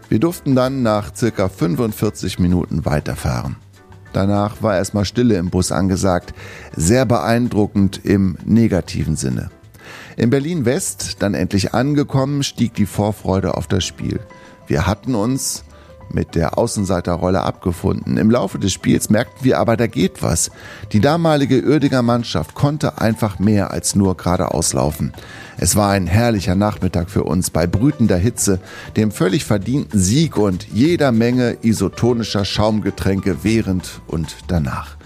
Wir 0.09 0.21
durften 0.21 0.55
dann 0.55 0.83
nach 0.83 1.13
circa 1.13 1.49
45 1.49 2.39
Minuten 2.39 2.85
weiterfahren. 2.85 3.57
Danach 4.13 4.63
war 4.63 4.77
erstmal 4.77 5.05
Stille 5.05 5.39
im 5.39 5.51
Bus 5.51 5.73
angesagt, 5.73 6.35
sehr 6.77 7.05
beeindruckend 7.05 8.05
im 8.05 8.37
negativen 8.45 9.17
Sinne. 9.17 9.51
In 10.17 10.31
Berlin 10.31 10.67
West, 10.67 11.17
dann 11.21 11.35
endlich 11.35 11.75
angekommen, 11.75 12.45
stieg 12.45 12.75
die 12.75 12.87
Vorfreude 12.87 13.57
auf 13.57 13.67
das 13.67 13.85
Spiel. 13.85 14.21
Wir 14.69 14.87
hatten 14.87 15.17
uns 15.17 15.65
mit 16.15 16.35
der 16.35 16.59
Außenseiterrolle 16.59 17.43
abgefunden. 17.43 18.17
Im 18.17 18.31
Laufe 18.31 18.59
des 18.59 18.73
Spiels 18.73 19.11
merkten 19.11 19.45
wir 19.45 19.59
aber, 19.59 19.77
da 19.77 19.87
geht 19.87 20.23
was. 20.23 20.51
Die 20.93 21.01
damalige 21.01 21.63
Uerdiger 21.63 22.03
Mannschaft 22.03 22.55
konnte 22.55 23.01
einfach 23.01 23.39
mehr 23.39 23.71
als 23.71 23.95
nur 23.95 24.17
geradeaus 24.17 24.73
laufen. 24.73 25.13
Es 25.57 25.77
war 25.77 25.91
ein 25.91 26.07
herrlicher 26.07 26.55
Nachmittag 26.55 27.11
für 27.11 27.25
uns 27.25 27.51
bei 27.51 27.67
brütender 27.67 28.17
Hitze, 28.17 28.61
dem 28.97 29.11
völlig 29.11 29.45
verdienten 29.45 29.99
Sieg 29.99 30.37
und 30.37 30.67
jeder 30.73 31.13
Menge 31.13 31.59
isotonischer 31.63 32.45
Schaumgetränke 32.45 33.39
während 33.43 34.01
und 34.07 34.37
danach. 34.49 34.97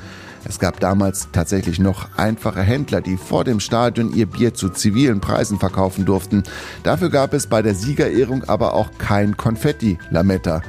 Es 0.49 0.61
gab 0.61 0.79
damals 0.79 1.29
tatsächlich 1.33 1.81
noch 1.81 2.17
einfache 2.17 2.63
Händler, 2.63 3.01
die 3.01 3.17
vor 3.17 3.43
dem 3.43 3.59
Stadion 3.59 4.15
ihr 4.15 4.27
Bier 4.27 4.55
zu 4.55 4.69
zivilen 4.69 5.21
Preisen 5.21 5.59
verkaufen 5.59 6.05
durften. 6.05 6.45
Dafür 6.85 7.11
gab 7.11 7.35
es 7.35 7.49
bei 7.49 7.63
der 7.63 7.75
Siegerehrung 7.75 8.45
aber 8.45 8.75
auch 8.75 8.91
kein 8.99 9.37
Konfetti-Lametta 9.37 10.63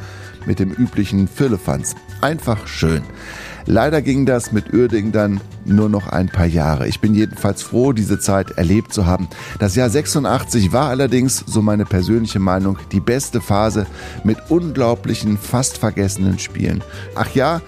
mit 0.48 0.60
dem 0.60 0.72
üblichen 0.72 1.28
Firlefanz. 1.28 1.96
Einfach 2.22 2.68
schön. 2.68 3.04
Leider 3.70 4.02
ging 4.02 4.26
das 4.26 4.54
mit 4.54 4.74
Uerdingen 4.74 5.12
dann 5.12 5.42
nur 5.66 5.90
noch 5.90 6.08
ein 6.08 6.30
paar 6.30 6.46
Jahre. 6.46 6.88
Ich 6.88 7.02
bin 7.02 7.14
jedenfalls 7.14 7.62
froh, 7.62 7.92
diese 7.92 8.18
Zeit 8.18 8.52
erlebt 8.52 8.94
zu 8.94 9.06
haben. 9.06 9.28
Das 9.60 9.76
Jahr 9.76 9.90
86 9.90 10.72
war 10.72 10.88
allerdings, 10.88 11.44
so 11.46 11.62
meine 11.62 11.84
persönliche 11.84 12.40
Meinung, 12.40 12.80
die 12.94 13.02
beste 13.02 13.42
Phase 13.42 13.86
mit 14.24 14.38
unglaublichen, 14.50 15.38
fast 15.38 15.78
vergessenen 15.78 16.40
Spielen. 16.40 16.82
Ach 17.14 17.30
ja, 17.36 17.62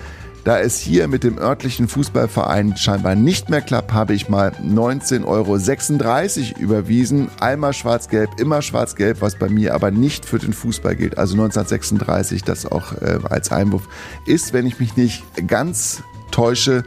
da 0.49 0.59
es 0.59 0.79
hier 0.79 1.07
mit 1.07 1.23
dem 1.23 1.37
örtlichen 1.37 1.87
Fußballverein 1.87 2.75
scheinbar 2.75 3.13
nicht 3.13 3.51
mehr 3.51 3.61
klappt, 3.61 3.93
habe 3.93 4.15
ich 4.15 4.29
mal 4.29 4.51
19,36 4.53 5.23
Euro 5.27 6.59
überwiesen. 6.59 7.29
Einmal 7.39 7.71
schwarz-gelb, 7.71 8.39
immer 8.39 8.63
schwarz-gelb, 8.63 9.21
was 9.21 9.35
bei 9.35 9.47
mir 9.47 9.75
aber 9.75 9.91
nicht 9.91 10.25
für 10.25 10.39
den 10.39 10.53
Fußball 10.53 10.95
gilt. 10.95 11.19
Also 11.19 11.35
1936, 11.35 12.41
das 12.45 12.65
auch 12.65 12.93
äh, 12.93 13.19
als 13.29 13.51
Einwurf 13.51 13.87
ist, 14.25 14.51
wenn 14.51 14.65
ich 14.65 14.79
mich 14.79 14.97
nicht 14.97 15.23
ganz 15.45 16.01
täusche, 16.31 16.83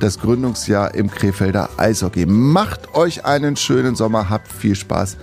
das 0.00 0.18
Gründungsjahr 0.18 0.96
im 0.96 1.08
Krefelder 1.08 1.68
Eishockey. 1.76 2.26
Macht 2.26 2.96
euch 2.96 3.24
einen 3.24 3.54
schönen 3.54 3.94
Sommer, 3.94 4.28
habt 4.28 4.50
viel 4.50 4.74
Spaß 4.74 5.18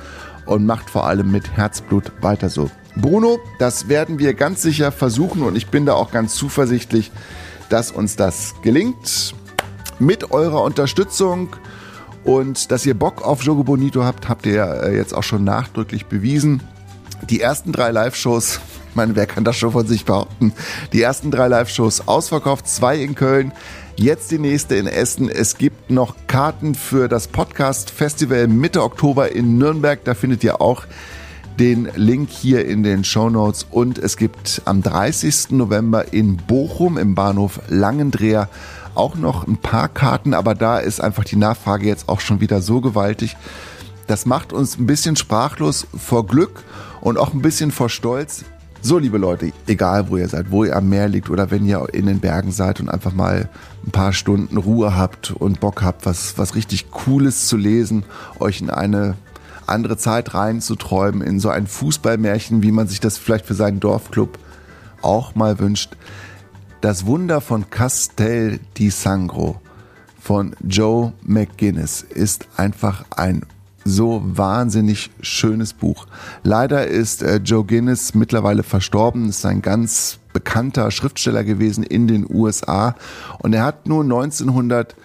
und 0.46 0.66
macht 0.66 0.90
vor 0.90 1.08
allem 1.08 1.30
mit 1.30 1.58
Herzblut 1.58 2.14
weiter 2.22 2.48
so. 2.48 2.72
Bruno, 2.96 3.40
das 3.60 3.90
werden 3.90 4.18
wir 4.18 4.34
ganz 4.34 4.62
sicher 4.62 4.94
versuchen 4.94 5.44
und 5.44 5.58
ich 5.58 5.68
bin 5.68 5.86
da 5.86 5.96
auch 5.96 6.12
ganz 6.12 6.36
zuversichtlich, 6.36 7.12
dass 7.72 7.92
uns 7.92 8.16
das 8.16 8.56
gelingt. 8.62 9.34
Mit 10.00 10.32
eurer 10.32 10.64
Unterstützung 10.64 11.56
und 12.24 12.72
dass 12.72 12.86
ihr 12.86 12.94
Bock 12.94 13.24
auf 13.24 13.44
Jogo 13.44 13.64
Bonito 13.64 14.04
habt, 14.04 14.30
habt 14.30 14.46
ihr 14.46 14.64
äh, 14.64 14.96
jetzt 14.96 15.14
auch 15.14 15.24
schon 15.24 15.44
nachdrücklich 15.44 16.06
bewiesen. 16.08 16.62
Die 17.30 17.40
ersten 17.40 17.72
drei 17.72 17.92
Live-Shows, 17.92 18.60
ich 18.90 18.96
meine, 18.96 19.16
wer 19.16 19.26
kann 19.26 19.44
das 19.44 19.58
schon 19.58 19.72
von 19.72 19.88
sich 19.88 20.06
behaupten? 20.06 20.54
Die 20.92 21.02
ersten 21.02 21.32
drei 21.32 21.48
Live-Shows 21.48 22.08
ausverkauft, 22.08 22.68
zwei 22.68 22.98
in 22.98 23.16
Köln, 23.16 23.52
jetzt 23.96 24.32
die 24.32 24.40
nächste 24.40 24.76
in 24.76 24.88
Essen. 24.88 25.30
Es 25.30 25.58
gibt 25.58 25.92
noch 25.92 26.16
Karten 26.28 26.76
für 26.76 27.08
das 27.08 27.28
Podcast-Festival 27.28 28.48
Mitte 28.48 28.84
Oktober 28.84 29.32
in 29.32 29.58
Nürnberg. 29.58 30.04
Da 30.04 30.14
findet 30.14 30.44
ihr 30.44 30.62
auch 30.62 30.86
den 31.62 31.90
Link 31.94 32.32
hier 32.32 32.66
in 32.66 32.82
den 32.82 33.04
Show 33.04 33.30
Notes 33.30 33.68
und 33.70 34.00
es 34.00 34.18
gibt 34.18 34.64
am 34.66 34.82
30. 34.82 35.52
November 35.52 36.12
in 36.12 36.38
Bochum 36.38 36.98
im 36.98 37.14
Bahnhof 37.14 37.60
Langendreher 37.70 38.50
auch 38.96 39.14
noch 39.14 39.46
ein 39.46 39.58
paar 39.58 39.88
Karten, 39.88 40.34
aber 40.34 40.56
da 40.56 40.80
ist 40.80 41.02
einfach 41.02 41.24
die 41.24 41.36
Nachfrage 41.36 41.86
jetzt 41.86 42.10
auch 42.10 42.20
schon 42.20 42.42
wieder 42.42 42.64
so 42.64 42.82
gewaltig. 42.82 43.38
Das 44.08 44.26
macht 44.26 44.54
uns 44.54 44.80
ein 44.80 44.88
bisschen 44.88 45.16
sprachlos 45.16 45.86
vor 45.96 46.26
Glück 46.26 46.64
und 47.00 47.20
auch 47.20 47.32
ein 47.32 47.44
bisschen 47.44 47.70
vor 47.70 47.90
Stolz. 47.90 48.44
So, 48.82 48.98
liebe 48.98 49.20
Leute, 49.20 49.54
egal 49.68 50.10
wo 50.10 50.18
ihr 50.18 50.28
seid, 50.30 50.50
wo 50.50 50.64
ihr 50.64 50.76
am 50.76 50.90
Meer 50.90 51.10
liegt 51.10 51.30
oder 51.30 51.52
wenn 51.52 51.68
ihr 51.68 51.86
in 51.94 52.08
den 52.08 52.22
Bergen 52.22 52.52
seid 52.52 52.80
und 52.80 52.90
einfach 52.90 53.14
mal 53.14 53.50
ein 53.86 53.92
paar 53.92 54.14
Stunden 54.14 54.58
Ruhe 54.58 54.98
habt 54.98 55.30
und 55.30 55.60
Bock 55.60 55.84
habt, 55.84 56.08
was, 56.08 56.40
was 56.40 56.56
richtig 56.56 56.90
Cooles 56.90 57.46
zu 57.46 57.56
lesen, 57.56 58.04
euch 58.40 58.62
in 58.62 58.72
eine 58.72 59.14
andere 59.68 59.98
Zeit 59.98 60.34
reinzuträumen, 60.34 61.22
in 61.22 61.40
so 61.40 61.50
ein 61.50 61.68
Fußballmärchen, 61.68 62.64
wie 62.64 62.72
man 62.72 62.88
sich 62.88 63.00
das 63.00 63.18
vielleicht 63.18 63.46
für 63.46 63.54
seinen 63.54 63.80
Dorfclub 63.80 64.38
auch 65.02 65.36
mal 65.36 65.60
wünscht. 65.60 65.96
Das 66.82 67.06
Wunder 67.06 67.42
von 67.42 67.70
Castel 67.70 68.60
di 68.78 68.90
Sangro 68.90 69.62
von 70.20 70.56
Joe 70.68 71.14
McGuinness 71.24 72.02
ist 72.02 72.48
einfach 72.58 73.06
ein 73.12 73.44
so 73.84 74.22
wahnsinnig 74.24 75.10
schönes 75.22 75.74
Buch. 75.74 76.06
Leider 76.44 76.88
ist 76.88 77.24
äh, 77.24 77.38
Joe 77.38 77.66
Guinness 77.66 78.14
mittlerweile 78.14 78.64
verstorben, 78.64 79.30
ist 79.30 79.46
ein 79.46 79.62
ganz 79.62 80.20
bekannter 80.34 80.92
Schriftsteller 80.92 81.44
gewesen 81.44 81.84
in 81.84 82.08
den 82.08 82.26
USA 82.30 82.96
und 83.40 83.54
er 83.54 83.64
hat 83.64 83.88
nur 83.88 84.04
1900 84.04 84.96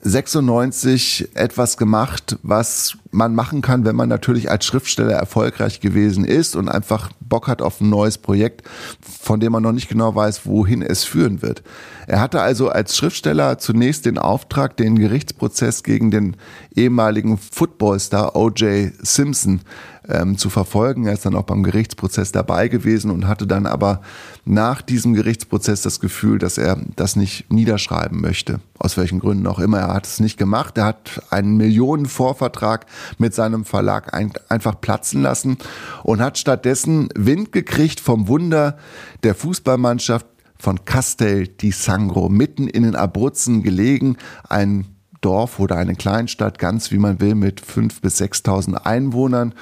96 0.00 1.30
etwas 1.34 1.76
gemacht, 1.76 2.38
was 2.42 2.96
man 3.10 3.34
machen 3.34 3.62
kann, 3.62 3.84
wenn 3.84 3.96
man 3.96 4.08
natürlich 4.08 4.50
als 4.50 4.64
Schriftsteller 4.64 5.14
erfolgreich 5.14 5.80
gewesen 5.80 6.24
ist 6.24 6.54
und 6.54 6.68
einfach 6.68 7.10
Bock 7.20 7.48
hat 7.48 7.62
auf 7.62 7.80
ein 7.80 7.90
neues 7.90 8.18
Projekt, 8.18 8.62
von 9.00 9.40
dem 9.40 9.52
man 9.52 9.62
noch 9.62 9.72
nicht 9.72 9.88
genau 9.88 10.14
weiß, 10.14 10.46
wohin 10.46 10.82
es 10.82 11.04
führen 11.04 11.42
wird. 11.42 11.62
Er 12.08 12.22
hatte 12.22 12.40
also 12.40 12.70
als 12.70 12.96
Schriftsteller 12.96 13.58
zunächst 13.58 14.06
den 14.06 14.16
Auftrag, 14.16 14.78
den 14.78 14.98
Gerichtsprozess 14.98 15.82
gegen 15.82 16.10
den 16.10 16.36
ehemaligen 16.74 17.36
Footballstar 17.36 18.34
O.J. 18.34 18.92
Simpson 19.02 19.60
ähm, 20.08 20.38
zu 20.38 20.48
verfolgen. 20.48 21.04
Er 21.04 21.12
ist 21.12 21.26
dann 21.26 21.34
auch 21.34 21.42
beim 21.42 21.62
Gerichtsprozess 21.62 22.32
dabei 22.32 22.68
gewesen 22.68 23.10
und 23.10 23.28
hatte 23.28 23.46
dann 23.46 23.66
aber 23.66 24.00
nach 24.46 24.80
diesem 24.80 25.12
Gerichtsprozess 25.12 25.82
das 25.82 26.00
Gefühl, 26.00 26.38
dass 26.38 26.56
er 26.56 26.78
das 26.96 27.14
nicht 27.14 27.52
niederschreiben 27.52 28.22
möchte. 28.22 28.60
Aus 28.78 28.96
welchen 28.96 29.20
Gründen 29.20 29.46
auch 29.46 29.58
immer. 29.58 29.80
Er 29.80 29.92
hat 29.92 30.06
es 30.06 30.18
nicht 30.18 30.38
gemacht. 30.38 30.78
Er 30.78 30.86
hat 30.86 31.22
einen 31.28 31.58
Millionenvorvertrag 31.58 32.86
mit 33.18 33.34
seinem 33.34 33.66
Verlag 33.66 34.14
ein, 34.14 34.32
einfach 34.48 34.80
platzen 34.80 35.20
lassen 35.20 35.58
und 36.04 36.22
hat 36.22 36.38
stattdessen 36.38 37.10
Wind 37.14 37.52
gekriegt 37.52 38.00
vom 38.00 38.28
Wunder 38.28 38.78
der 39.24 39.34
Fußballmannschaft 39.34 40.24
von 40.58 40.84
Castel 40.84 41.48
di 41.48 41.70
Sangro, 41.70 42.28
mitten 42.28 42.66
in 42.66 42.82
den 42.82 42.96
Abruzzen 42.96 43.62
gelegen, 43.62 44.16
ein 44.48 44.86
Dorf 45.20 45.58
oder 45.58 45.76
eine 45.76 45.94
Kleinstadt, 45.94 46.58
ganz 46.58 46.90
wie 46.90 46.98
man 46.98 47.20
will, 47.20 47.34
mit 47.34 47.60
fünf 47.60 48.00
bis 48.00 48.18
sechstausend 48.18 48.86
Einwohnern. 48.86 49.54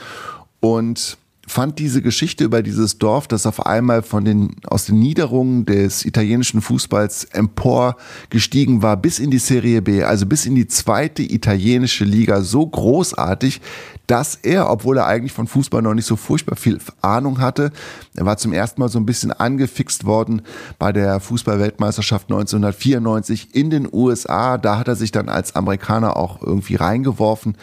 Und 0.60 1.18
fand 1.46 1.78
diese 1.78 2.02
Geschichte 2.02 2.44
über 2.44 2.62
dieses 2.62 2.98
Dorf, 2.98 3.28
das 3.28 3.46
auf 3.46 3.64
einmal 3.64 4.02
von 4.02 4.24
den, 4.24 4.56
aus 4.66 4.86
den 4.86 4.98
Niederungen 4.98 5.64
des 5.64 6.04
italienischen 6.04 6.60
Fußballs 6.60 7.24
empor 7.24 7.96
gestiegen 8.30 8.82
war 8.82 8.96
bis 8.96 9.18
in 9.20 9.30
die 9.30 9.38
Serie 9.38 9.80
B, 9.80 10.02
also 10.02 10.26
bis 10.26 10.44
in 10.44 10.56
die 10.56 10.66
zweite 10.66 11.22
italienische 11.22 12.04
Liga, 12.04 12.42
so 12.42 12.66
großartig, 12.66 13.60
dass 14.08 14.36
er, 14.42 14.70
obwohl 14.70 14.98
er 14.98 15.06
eigentlich 15.06 15.32
von 15.32 15.46
Fußball 15.46 15.82
noch 15.82 15.94
nicht 15.94 16.06
so 16.06 16.16
furchtbar 16.16 16.56
viel 16.56 16.78
Ahnung 17.00 17.40
hatte, 17.40 17.72
er 18.14 18.24
war 18.24 18.36
zum 18.36 18.52
ersten 18.52 18.80
Mal 18.80 18.88
so 18.88 18.98
ein 18.98 19.06
bisschen 19.06 19.30
angefixt 19.32 20.04
worden 20.04 20.42
bei 20.78 20.92
der 20.92 21.20
Fußballweltmeisterschaft 21.20 22.26
1994 22.30 23.54
in 23.54 23.70
den 23.70 23.88
USA. 23.92 24.58
Da 24.58 24.78
hat 24.78 24.88
er 24.88 24.96
sich 24.96 25.12
dann 25.12 25.28
als 25.28 25.54
Amerikaner 25.54 26.16
auch 26.16 26.42
irgendwie 26.42 26.76
reingeworfen 26.76 27.56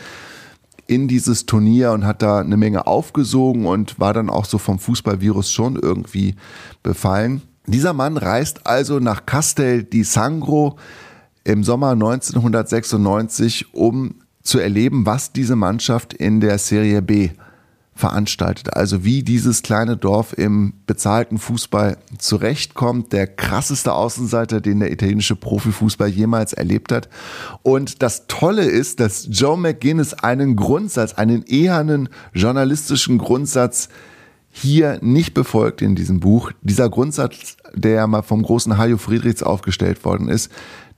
in 0.88 1.08
dieses 1.08 1.46
Turnier 1.46 1.91
und 1.91 2.06
hat 2.06 2.22
da 2.22 2.39
eine 2.39 2.58
Menge 2.58 2.88
aufgesogen 2.88 3.65
und 3.65 4.00
war 4.00 4.13
dann 4.13 4.30
auch 4.30 4.46
so 4.46 4.58
vom 4.58 4.80
Fußballvirus 4.80 5.52
schon 5.52 5.76
irgendwie 5.76 6.36
befallen. 6.82 7.41
Dieser 7.65 7.93
Mann 7.93 8.17
reist 8.17 8.67
also 8.67 9.00
nach 9.00 9.26
Castel 9.26 9.84
di 9.84 10.04
Sangro 10.04 10.78
im 11.46 11.63
Sommer 11.63 11.91
1996, 11.91 13.74
um 13.74 14.15
zu 14.41 14.60
erleben, 14.60 15.06
was 15.06 15.32
diese 15.32 15.56
Mannschaft 15.56 16.13
in 16.13 16.41
der 16.41 16.58
Serie 16.58 17.02
B 17.02 17.30
veranstaltet. 17.95 18.73
Also 18.75 19.03
wie 19.03 19.23
dieses 19.23 19.62
kleine 19.62 19.97
Dorf 19.97 20.34
im 20.38 20.73
bezahlten 20.88 21.38
Fußball 21.38 21.97
zurechtkommt. 22.17 23.13
Der 23.13 23.27
krasseste 23.27 23.93
Außenseiter, 23.93 24.62
den 24.62 24.79
der 24.79 24.91
italienische 24.91 25.36
Profifußball 25.36 26.10
jemals 26.10 26.53
erlebt 26.53 26.91
hat. 26.91 27.10
Und 27.62 28.01
das 28.01 28.27
Tolle 28.27 28.63
ist, 28.63 28.99
dass 28.99 29.27
Joe 29.29 29.58
McGuinness 29.58 30.13
einen 30.13 30.56
Grundsatz, 30.56 31.13
einen 31.13 31.43
ehernen 31.43 32.10
journalistischen 32.34 33.17
Grundsatz 33.17 33.89
hier 34.56 34.99
nicht 35.01 35.34
befolgt 35.34 35.82
in 35.82 35.95
diesem 35.95 36.19
Buch. 36.19 36.51
Dieser 36.62 36.88
Grundsatz, 36.89 37.58
der 37.73 38.06
mal 38.06 38.21
vom 38.21 38.43
großen 38.43 38.77
Hajo 38.77 38.97
Friedrichs 38.97 39.41
aufgestellt 39.41 40.06
worden 40.06 40.29
ist, 40.29 40.51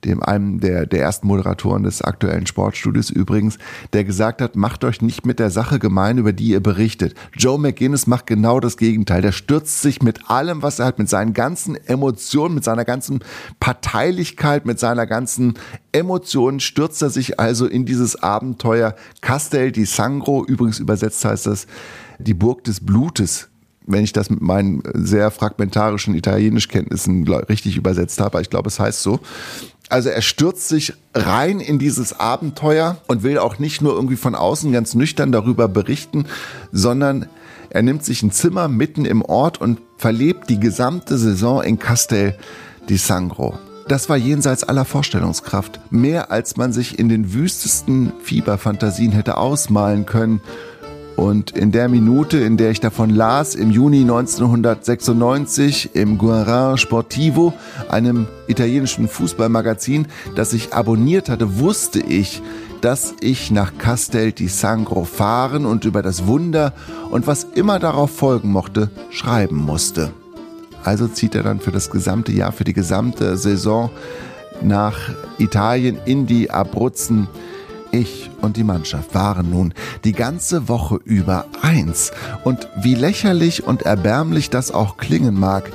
dem 0.06 0.22
einem 0.22 0.60
der, 0.60 0.86
der 0.86 1.02
ersten 1.02 1.26
Moderatoren 1.26 1.82
des 1.82 2.02
aktuellen 2.02 2.46
Sportstudios 2.46 3.10
übrigens, 3.10 3.58
der 3.92 4.04
gesagt 4.04 4.40
hat, 4.40 4.56
macht 4.56 4.84
euch 4.84 5.02
nicht 5.02 5.26
mit 5.26 5.38
der 5.38 5.50
Sache 5.50 5.78
gemein, 5.78 6.18
über 6.18 6.32
die 6.32 6.48
ihr 6.48 6.60
berichtet. 6.60 7.14
Joe 7.34 7.58
McGuinness 7.58 8.06
macht 8.06 8.26
genau 8.26 8.60
das 8.60 8.76
Gegenteil. 8.76 9.22
Der 9.22 9.32
stürzt 9.32 9.82
sich 9.82 10.02
mit 10.02 10.30
allem, 10.30 10.62
was 10.62 10.78
er 10.78 10.86
hat, 10.86 10.98
mit 10.98 11.08
seinen 11.08 11.32
ganzen 11.32 11.76
Emotionen, 11.86 12.54
mit 12.54 12.64
seiner 12.64 12.84
ganzen 12.84 13.20
Parteilichkeit, 13.60 14.64
mit 14.64 14.78
seiner 14.78 15.06
ganzen 15.06 15.54
Emotionen, 15.92 16.60
stürzt 16.60 17.02
er 17.02 17.10
sich 17.10 17.38
also 17.38 17.66
in 17.66 17.84
dieses 17.84 18.22
Abenteuer 18.22 18.94
Castel 19.20 19.72
di 19.72 19.84
Sangro, 19.84 20.44
übrigens 20.44 20.78
übersetzt 20.78 21.24
heißt 21.24 21.46
das 21.46 21.66
die 22.18 22.34
Burg 22.34 22.64
des 22.64 22.80
Blutes 22.80 23.48
wenn 23.86 24.04
ich 24.04 24.12
das 24.12 24.30
mit 24.30 24.42
meinen 24.42 24.82
sehr 24.94 25.30
fragmentarischen 25.30 26.14
Italienischkenntnissen 26.14 27.26
richtig 27.28 27.76
übersetzt 27.76 28.20
habe, 28.20 28.40
ich 28.40 28.50
glaube, 28.50 28.68
es 28.68 28.80
heißt 28.80 29.02
so. 29.02 29.20
Also 29.88 30.08
er 30.08 30.22
stürzt 30.22 30.68
sich 30.68 30.94
rein 31.14 31.60
in 31.60 31.78
dieses 31.78 32.18
Abenteuer 32.18 32.96
und 33.06 33.22
will 33.22 33.38
auch 33.38 33.58
nicht 33.58 33.82
nur 33.82 33.94
irgendwie 33.94 34.16
von 34.16 34.34
außen 34.34 34.72
ganz 34.72 34.94
nüchtern 34.94 35.30
darüber 35.30 35.68
berichten, 35.68 36.26
sondern 36.72 37.26
er 37.70 37.82
nimmt 37.82 38.04
sich 38.04 38.22
ein 38.22 38.32
Zimmer 38.32 38.68
mitten 38.68 39.04
im 39.04 39.22
Ort 39.22 39.60
und 39.60 39.80
verlebt 39.96 40.48
die 40.50 40.60
gesamte 40.60 41.18
Saison 41.18 41.62
in 41.62 41.78
Castel 41.78 42.36
di 42.88 42.96
Sangro. 42.96 43.58
Das 43.88 44.08
war 44.08 44.16
jenseits 44.16 44.64
aller 44.64 44.84
Vorstellungskraft. 44.84 45.78
Mehr 45.90 46.32
als 46.32 46.56
man 46.56 46.72
sich 46.72 46.98
in 46.98 47.08
den 47.08 47.32
wüstesten 47.32 48.12
Fieberfantasien 48.20 49.12
hätte 49.12 49.36
ausmalen 49.36 50.06
können. 50.06 50.40
Und 51.16 51.52
in 51.52 51.72
der 51.72 51.88
Minute, 51.88 52.36
in 52.38 52.58
der 52.58 52.70
ich 52.70 52.80
davon 52.80 53.08
las, 53.08 53.54
im 53.54 53.70
Juni 53.70 54.00
1996 54.00 55.90
im 55.94 56.18
Guarin 56.18 56.76
Sportivo, 56.76 57.54
einem 57.88 58.26
italienischen 58.48 59.08
Fußballmagazin, 59.08 60.08
das 60.34 60.52
ich 60.52 60.74
abonniert 60.74 61.30
hatte, 61.30 61.58
wusste 61.58 62.00
ich, 62.00 62.42
dass 62.82 63.14
ich 63.20 63.50
nach 63.50 63.78
Castel 63.78 64.32
di 64.32 64.48
Sangro 64.48 65.04
fahren 65.04 65.64
und 65.64 65.86
über 65.86 66.02
das 66.02 66.26
Wunder 66.26 66.74
und 67.10 67.26
was 67.26 67.44
immer 67.44 67.78
darauf 67.78 68.10
folgen 68.10 68.52
mochte, 68.52 68.90
schreiben 69.10 69.56
musste. 69.56 70.12
Also 70.84 71.08
zieht 71.08 71.34
er 71.34 71.42
dann 71.42 71.60
für 71.60 71.72
das 71.72 71.90
gesamte 71.90 72.32
Jahr, 72.32 72.52
für 72.52 72.64
die 72.64 72.74
gesamte 72.74 73.38
Saison 73.38 73.90
nach 74.62 74.96
Italien 75.38 75.98
in 76.04 76.26
die 76.26 76.50
Abruzzen 76.50 77.26
ich 77.96 78.30
und 78.40 78.56
die 78.56 78.64
Mannschaft 78.64 79.14
waren 79.14 79.50
nun 79.50 79.74
die 80.04 80.12
ganze 80.12 80.68
Woche 80.68 81.00
über 81.04 81.46
eins. 81.62 82.12
Und 82.44 82.68
wie 82.76 82.94
lächerlich 82.94 83.64
und 83.64 83.82
erbärmlich 83.82 84.50
das 84.50 84.70
auch 84.70 84.96
klingen 84.96 85.38
mag, 85.38 85.70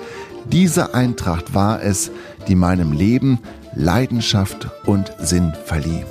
diese 0.51 0.93
Eintracht 0.93 1.53
war 1.53 1.81
es, 1.81 2.11
die 2.47 2.55
meinem 2.55 2.91
Leben 2.91 3.39
Leidenschaft 3.75 4.69
und 4.85 5.11
Sinn 5.19 5.53
verlieh. 5.65 6.03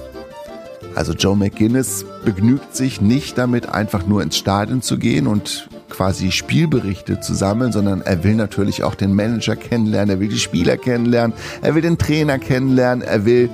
Also 0.95 1.13
Joe 1.13 1.37
McGuinness 1.37 2.05
begnügt 2.25 2.75
sich 2.75 3.01
nicht 3.01 3.39
damit, 3.39 3.69
einfach 3.69 4.07
nur 4.07 4.23
ins 4.23 4.37
Stadion 4.37 4.83
zu 4.83 4.99
gehen 4.99 5.27
und 5.27 5.69
quasi 5.89 6.33
Spielberichte 6.33 7.21
zu 7.21 7.35
sammeln, 7.35 7.73
sondern 7.73 8.01
er 8.03 8.25
will 8.25 8.35
natürlich 8.35 8.83
auch 8.83 8.95
den 8.95 9.15
Manager 9.15 9.57
kennenlernen, 9.57 10.17
er 10.17 10.21
will 10.21 10.29
die 10.29 10.39
Spieler 10.39 10.77
kennenlernen, 10.77 11.37
er 11.63 11.75
will 11.75 11.83
den 11.83 11.99
Trainer 11.99 12.39
kennenlernen, 12.39 13.03
er 13.07 13.25
will 13.25 13.51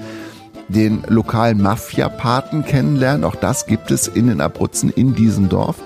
den 0.68 1.02
lokalen 1.08 1.62
Mafia-Paten 1.62 2.64
kennenlernen. 2.64 3.24
Auch 3.24 3.36
das 3.36 3.66
gibt 3.66 3.90
es 3.90 4.08
in 4.08 4.26
den 4.26 4.40
Abruzzen 4.40 4.90
in 4.90 5.14
diesem 5.14 5.48
Dorf. 5.48 5.76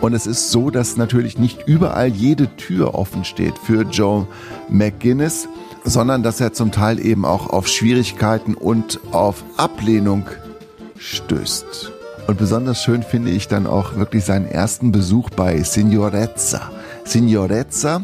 Und 0.00 0.14
es 0.14 0.26
ist 0.26 0.50
so, 0.50 0.70
dass 0.70 0.96
natürlich 0.96 1.38
nicht 1.38 1.66
überall 1.66 2.08
jede 2.08 2.54
Tür 2.56 2.94
offen 2.94 3.24
steht 3.24 3.58
für 3.58 3.82
Joe 3.82 4.26
McGuinness, 4.68 5.48
sondern 5.84 6.22
dass 6.22 6.40
er 6.40 6.52
zum 6.52 6.70
Teil 6.70 7.04
eben 7.04 7.24
auch 7.24 7.48
auf 7.48 7.66
Schwierigkeiten 7.66 8.54
und 8.54 9.00
auf 9.12 9.42
Ablehnung 9.56 10.26
stößt. 10.98 11.92
Und 12.26 12.38
besonders 12.38 12.82
schön 12.82 13.02
finde 13.02 13.30
ich 13.30 13.48
dann 13.48 13.66
auch 13.66 13.96
wirklich 13.96 14.24
seinen 14.24 14.46
ersten 14.46 14.92
Besuch 14.92 15.30
bei 15.30 15.62
Signorezza. 15.62 16.70
Signorezza 17.04 18.02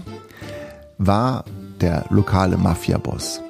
war 0.96 1.44
der 1.80 2.04
lokale 2.10 2.56
Mafia-Boss 2.56 3.42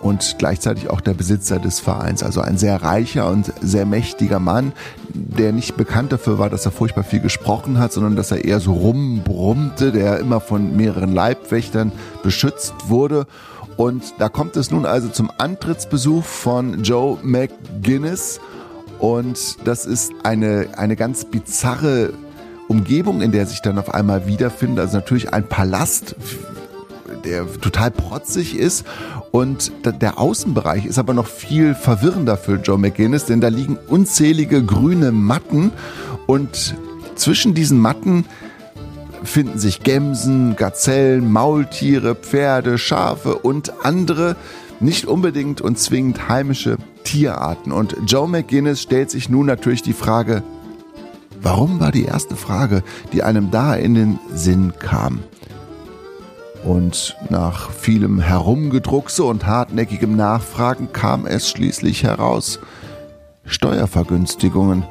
und 0.00 0.36
gleichzeitig 0.38 0.88
auch 0.90 1.00
der 1.00 1.14
Besitzer 1.14 1.58
des 1.58 1.80
Vereins. 1.80 2.22
Also 2.22 2.40
ein 2.40 2.58
sehr 2.58 2.82
reicher 2.82 3.28
und 3.30 3.52
sehr 3.60 3.86
mächtiger 3.86 4.38
Mann, 4.38 4.72
der 5.12 5.52
nicht 5.52 5.76
bekannt 5.76 6.12
dafür 6.12 6.38
war, 6.38 6.48
dass 6.50 6.64
er 6.64 6.72
furchtbar 6.72 7.04
viel 7.04 7.20
gesprochen 7.20 7.78
hat, 7.78 7.92
sondern 7.92 8.16
dass 8.16 8.30
er 8.30 8.44
eher 8.44 8.60
so 8.60 8.72
rumbrummte, 8.72 9.92
der 9.92 10.18
immer 10.18 10.40
von 10.40 10.76
mehreren 10.76 11.12
Leibwächtern 11.12 11.92
beschützt 12.22 12.74
wurde. 12.88 13.26
Und 13.76 14.14
da 14.18 14.28
kommt 14.28 14.56
es 14.56 14.70
nun 14.70 14.86
also 14.86 15.08
zum 15.08 15.30
Antrittsbesuch 15.38 16.24
von 16.24 16.82
Joe 16.82 17.18
McGuinness. 17.22 18.40
Und 18.98 19.66
das 19.66 19.86
ist 19.86 20.12
eine, 20.22 20.68
eine 20.76 20.96
ganz 20.96 21.24
bizarre 21.24 22.12
Umgebung, 22.68 23.20
in 23.22 23.32
der 23.32 23.46
sich 23.46 23.62
dann 23.62 23.78
auf 23.78 23.92
einmal 23.92 24.26
wiederfindet. 24.26 24.80
Also 24.80 24.98
natürlich 24.98 25.32
ein 25.32 25.48
Palast, 25.48 26.14
der 27.24 27.46
total 27.60 27.90
protzig 27.90 28.56
ist 28.56 28.84
und 29.30 29.72
der 29.84 30.18
Außenbereich 30.18 30.86
ist 30.86 30.98
aber 30.98 31.14
noch 31.14 31.26
viel 31.26 31.74
verwirrender 31.74 32.36
für 32.36 32.56
Joe 32.56 32.78
McGuinness, 32.78 33.26
denn 33.26 33.40
da 33.40 33.48
liegen 33.48 33.78
unzählige 33.88 34.64
grüne 34.64 35.12
Matten 35.12 35.72
und 36.26 36.74
zwischen 37.14 37.54
diesen 37.54 37.78
Matten 37.78 38.24
finden 39.22 39.58
sich 39.58 39.82
Gämsen, 39.82 40.56
Gazellen, 40.56 41.30
Maultiere, 41.30 42.14
Pferde, 42.14 42.78
Schafe 42.78 43.36
und 43.36 43.84
andere 43.84 44.36
nicht 44.80 45.04
unbedingt 45.04 45.60
und 45.60 45.78
zwingend 45.78 46.28
heimische 46.28 46.78
Tierarten. 47.04 47.72
Und 47.72 47.96
Joe 48.06 48.28
McGuinness 48.28 48.82
stellt 48.82 49.10
sich 49.10 49.28
nun 49.28 49.46
natürlich 49.46 49.82
die 49.82 49.92
Frage, 49.92 50.42
warum 51.42 51.80
war 51.80 51.92
die 51.92 52.04
erste 52.04 52.36
Frage, 52.36 52.82
die 53.12 53.22
einem 53.22 53.50
da 53.50 53.74
in 53.74 53.94
den 53.94 54.18
Sinn 54.32 54.72
kam? 54.78 55.20
Und 56.64 57.16
nach 57.30 57.70
vielem 57.70 58.20
Herumgedruckse 58.20 59.24
und 59.24 59.46
hartnäckigem 59.46 60.14
Nachfragen 60.14 60.92
kam 60.92 61.26
es 61.26 61.48
schließlich 61.48 62.02
heraus. 62.02 62.60
Steuervergünstigungen, 63.46 64.84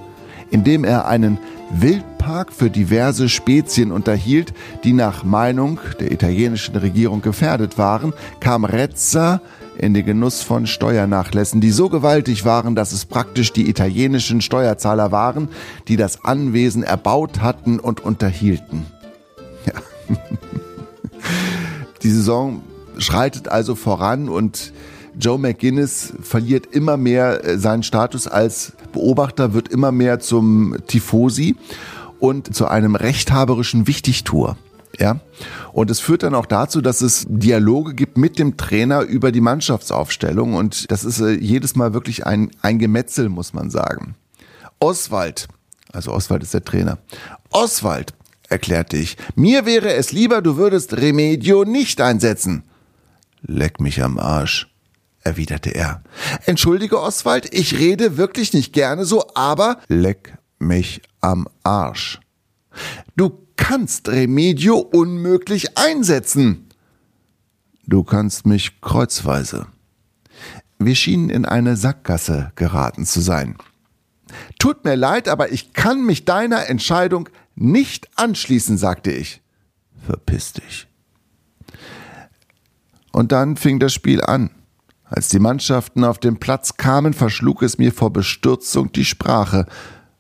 indem 0.49 0.83
er 0.83 1.07
einen 1.07 1.37
Wildpark 1.71 2.51
für 2.51 2.71
diverse 2.71 3.29
Spezien 3.29 3.91
unterhielt, 3.91 4.53
die 4.83 4.93
nach 4.93 5.23
Meinung 5.23 5.79
der 5.99 6.11
italienischen 6.11 6.75
Regierung 6.75 7.21
gefährdet 7.21 7.77
waren, 7.77 8.13
kam 8.39 8.65
Rezza 8.65 9.39
in 9.77 9.93
den 9.93 10.05
Genuss 10.05 10.41
von 10.41 10.65
Steuernachlässen, 10.65 11.61
die 11.61 11.71
so 11.71 11.87
gewaltig 11.89 12.43
waren, 12.43 12.75
dass 12.75 12.91
es 12.91 13.05
praktisch 13.05 13.53
die 13.53 13.69
italienischen 13.69 14.41
Steuerzahler 14.41 15.11
waren, 15.11 15.49
die 15.87 15.95
das 15.95 16.25
Anwesen 16.25 16.83
erbaut 16.83 17.41
hatten 17.41 17.79
und 17.79 18.03
unterhielten. 18.03 18.87
Ja. 19.65 19.73
Die 22.03 22.09
Saison 22.09 22.61
schreitet 22.97 23.47
also 23.47 23.75
voran 23.75 24.29
und 24.29 24.73
Joe 25.19 25.37
McGuinness 25.37 26.13
verliert 26.21 26.67
immer 26.67 26.97
mehr 26.97 27.43
äh, 27.43 27.57
seinen 27.57 27.83
Status 27.83 28.27
als 28.27 28.73
Beobachter, 28.93 29.53
wird 29.53 29.67
immer 29.67 29.91
mehr 29.91 30.19
zum 30.19 30.77
Tifosi 30.87 31.55
und 32.19 32.55
zu 32.55 32.67
einem 32.67 32.95
rechthaberischen 32.95 33.87
Wichtigtour. 33.87 34.57
Ja. 34.97 35.19
Und 35.71 35.89
es 35.91 35.99
führt 35.99 36.23
dann 36.23 36.35
auch 36.35 36.45
dazu, 36.45 36.81
dass 36.81 37.01
es 37.01 37.25
Dialoge 37.29 37.93
gibt 37.93 38.17
mit 38.17 38.39
dem 38.39 38.57
Trainer 38.57 39.01
über 39.01 39.31
die 39.31 39.41
Mannschaftsaufstellung. 39.41 40.55
Und 40.55 40.91
das 40.91 41.03
ist 41.03 41.19
äh, 41.19 41.31
jedes 41.31 41.75
Mal 41.75 41.93
wirklich 41.93 42.25
ein, 42.25 42.51
ein 42.61 42.79
Gemetzel, 42.79 43.29
muss 43.29 43.53
man 43.53 43.69
sagen. 43.69 44.15
Oswald, 44.79 45.47
also 45.91 46.11
Oswald 46.11 46.43
ist 46.43 46.53
der 46.53 46.63
Trainer. 46.63 46.97
Oswald, 47.51 48.13
erklärte 48.49 48.97
ich. 48.97 49.17
Mir 49.35 49.65
wäre 49.65 49.93
es 49.93 50.11
lieber, 50.11 50.41
du 50.41 50.57
würdest 50.57 50.97
Remedio 50.97 51.63
nicht 51.63 52.01
einsetzen. 52.01 52.63
Leck 53.41 53.79
mich 53.79 54.03
am 54.03 54.19
Arsch, 54.19 54.67
erwiderte 55.21 55.69
er. 55.69 56.03
Entschuldige, 56.45 57.01
Oswald, 57.01 57.53
ich 57.53 57.77
rede 57.77 58.17
wirklich 58.17 58.53
nicht 58.53 58.73
gerne 58.73 59.05
so, 59.05 59.23
aber 59.35 59.79
leck 59.87 60.37
mich 60.59 61.01
am 61.21 61.47
Arsch. 61.63 62.19
Du 63.15 63.47
kannst 63.55 64.09
Remedio 64.09 64.77
unmöglich 64.77 65.77
einsetzen. 65.77 66.69
Du 67.85 68.03
kannst 68.03 68.45
mich 68.45 68.81
kreuzweise. 68.81 69.67
Wir 70.77 70.95
schienen 70.95 71.29
in 71.29 71.45
eine 71.45 71.75
Sackgasse 71.75 72.51
geraten 72.55 73.05
zu 73.05 73.19
sein. 73.19 73.57
Tut 74.59 74.85
mir 74.85 74.95
leid, 74.95 75.27
aber 75.27 75.51
ich 75.51 75.73
kann 75.73 76.05
mich 76.05 76.23
deiner 76.25 76.67
Entscheidung 76.69 77.29
nicht 77.59 78.09
anschließen, 78.15 78.77
sagte 78.77 79.11
ich. 79.11 79.41
Verpiss 80.05 80.53
dich. 80.53 80.87
Und 83.11 83.31
dann 83.31 83.57
fing 83.57 83.79
das 83.79 83.93
Spiel 83.93 84.21
an. 84.21 84.51
Als 85.03 85.29
die 85.29 85.39
Mannschaften 85.39 86.03
auf 86.03 86.19
den 86.19 86.37
Platz 86.37 86.77
kamen, 86.77 87.13
verschlug 87.13 87.63
es 87.63 87.77
mir 87.77 87.91
vor 87.91 88.13
Bestürzung 88.13 88.91
die 88.91 89.05
Sprache. 89.05 89.65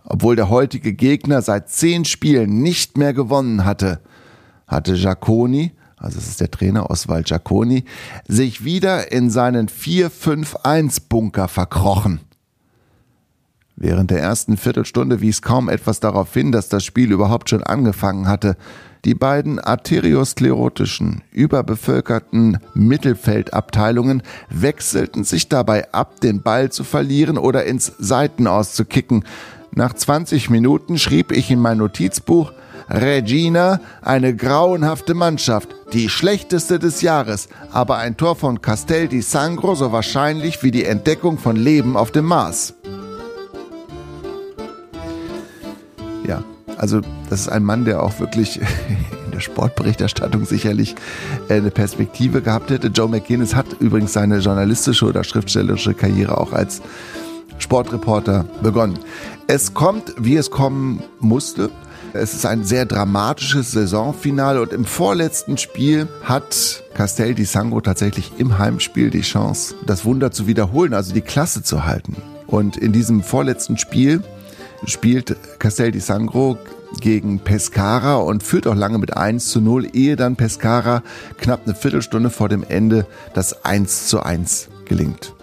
Obwohl 0.03 0.35
der 0.35 0.49
heutige 0.49 0.93
Gegner 0.93 1.41
seit 1.41 1.69
zehn 1.69 2.05
Spielen 2.05 2.61
nicht 2.61 2.97
mehr 2.97 3.13
gewonnen 3.13 3.63
hatte, 3.65 4.01
hatte 4.67 4.95
Giacconi, 4.95 5.71
also 5.97 6.17
es 6.17 6.27
ist 6.27 6.41
der 6.41 6.49
Trainer 6.49 6.89
Oswald 6.89 7.27
Giacconi, 7.27 7.85
sich 8.27 8.63
wieder 8.63 9.11
in 9.11 9.29
seinen 9.29 9.69
4-5-1-Bunker 9.69 11.47
verkrochen. 11.47 12.21
Während 13.81 14.11
der 14.11 14.19
ersten 14.19 14.57
Viertelstunde 14.57 15.21
wies 15.21 15.41
kaum 15.41 15.69
etwas 15.69 16.01
darauf 16.01 16.33
hin, 16.33 16.51
dass 16.51 16.67
das 16.67 16.83
Spiel 16.83 17.13
überhaupt 17.13 17.49
schon 17.49 17.63
angefangen 17.63 18.27
hatte. 18.27 18.57
Die 19.05 19.15
beiden 19.15 19.57
arteriosklerotischen, 19.57 21.21
überbevölkerten 21.31 22.57
Mittelfeldabteilungen 22.73 24.21
wechselten 24.49 25.23
sich 25.23 25.47
dabei 25.47 25.93
ab, 25.93 26.19
den 26.19 26.41
Ball 26.41 26.73
zu 26.73 26.83
verlieren 26.83 27.37
oder 27.37 27.63
ins 27.63 27.93
Seitenaus 27.97 28.73
zu 28.73 28.83
kicken. 28.83 29.23
Nach 29.73 29.93
20 29.93 30.49
Minuten 30.49 30.97
schrieb 30.97 31.31
ich 31.31 31.49
in 31.49 31.61
mein 31.61 31.77
Notizbuch, 31.77 32.51
Regina, 32.89 33.79
eine 34.01 34.35
grauenhafte 34.35 35.13
Mannschaft, 35.13 35.69
die 35.93 36.09
schlechteste 36.09 36.79
des 36.79 37.01
Jahres, 37.01 37.47
aber 37.71 37.95
ein 37.97 38.17
Tor 38.17 38.35
von 38.35 38.61
Castel 38.61 39.07
di 39.07 39.21
Sangro 39.21 39.75
so 39.75 39.93
wahrscheinlich 39.93 40.63
wie 40.63 40.71
die 40.71 40.83
Entdeckung 40.83 41.37
von 41.37 41.55
Leben 41.55 41.95
auf 41.95 42.11
dem 42.11 42.25
Mars. 42.25 42.73
Also 46.79 47.01
das 47.29 47.41
ist 47.41 47.49
ein 47.49 47.63
Mann, 47.63 47.83
der 47.83 48.01
auch 48.01 48.19
wirklich 48.19 48.59
in 49.25 49.31
der 49.31 49.41
Sportberichterstattung 49.41 50.45
sicherlich 50.45 50.95
äh, 51.49 51.55
eine 51.55 51.71
Perspektive 51.71 52.41
gehabt 52.41 52.71
hätte. 52.71 52.87
Joe 52.87 53.09
McGuinness 53.09 53.53
hat 53.53 53.67
übrigens 53.79 54.13
seine 54.13 54.39
journalistische 54.39 55.05
oder 55.05 55.23
schriftstellerische 55.23 55.93
Karriere 55.93 56.37
auch 56.37 56.53
als 56.53 56.81
Sportreporter 57.57 58.45
begonnen. 58.63 58.97
Es 59.47 59.73
kommt, 59.73 60.13
wie 60.17 60.37
es 60.37 60.51
kommen 60.51 61.03
musste. 61.19 61.69
Es 62.13 62.33
ist 62.33 62.45
ein 62.45 62.63
sehr 62.63 62.85
dramatisches 62.85 63.71
Saisonfinale 63.71 64.61
und 64.61 64.71
im 64.71 64.85
vorletzten 64.85 65.57
Spiel 65.57 66.07
hat 66.23 66.83
Castel 66.95 67.35
di 67.35 67.43
Sangro 67.43 67.81
tatsächlich 67.81 68.31
im 68.37 68.57
Heimspiel 68.57 69.09
die 69.09 69.21
Chance, 69.21 69.75
das 69.85 70.05
Wunder 70.05 70.31
zu 70.31 70.47
wiederholen, 70.47 70.93
also 70.93 71.13
die 71.13 71.21
Klasse 71.21 71.61
zu 71.61 71.85
halten. 71.85 72.15
Und 72.47 72.77
in 72.77 72.93
diesem 72.93 73.21
vorletzten 73.21 73.77
Spiel 73.77 74.23
spielt 74.85 75.35
Castel 75.59 75.91
di 75.91 75.99
Sangro 75.99 76.57
gegen 76.99 77.39
Pescara 77.39 78.17
und 78.17 78.43
führt 78.43 78.67
auch 78.67 78.75
lange 78.75 78.97
mit 78.97 79.15
1 79.15 79.49
zu 79.49 79.61
0, 79.61 79.89
ehe 79.93 80.15
dann 80.15 80.35
Pescara 80.35 81.03
knapp 81.37 81.61
eine 81.65 81.75
Viertelstunde 81.75 82.29
vor 82.29 82.49
dem 82.49 82.63
Ende 82.63 83.05
das 83.33 83.65
1 83.65 84.07
zu 84.07 84.21
1 84.21 84.69
gelingt. 84.85 85.35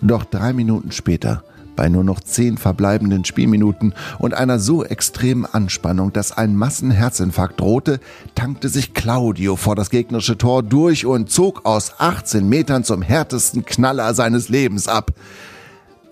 Doch 0.00 0.24
drei 0.24 0.52
Minuten 0.52 0.92
später, 0.92 1.44
bei 1.76 1.88
nur 1.88 2.04
noch 2.04 2.20
zehn 2.20 2.58
verbleibenden 2.58 3.24
Spielminuten 3.24 3.94
und 4.18 4.34
einer 4.34 4.58
so 4.58 4.84
extremen 4.84 5.46
Anspannung, 5.46 6.12
dass 6.12 6.32
ein 6.32 6.56
Massenherzinfarkt 6.56 7.60
drohte, 7.60 8.00
tankte 8.34 8.68
sich 8.68 8.94
Claudio 8.94 9.56
vor 9.56 9.76
das 9.76 9.90
gegnerische 9.90 10.38
Tor 10.38 10.62
durch 10.62 11.06
und 11.06 11.30
zog 11.30 11.64
aus 11.64 11.94
18 11.98 12.48
Metern 12.48 12.84
zum 12.84 13.02
härtesten 13.02 13.64
Knaller 13.64 14.14
seines 14.14 14.48
Lebens 14.48 14.88
ab. 14.88 15.12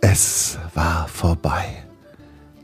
Es 0.00 0.58
war 0.74 1.08
vorbei. 1.08 1.89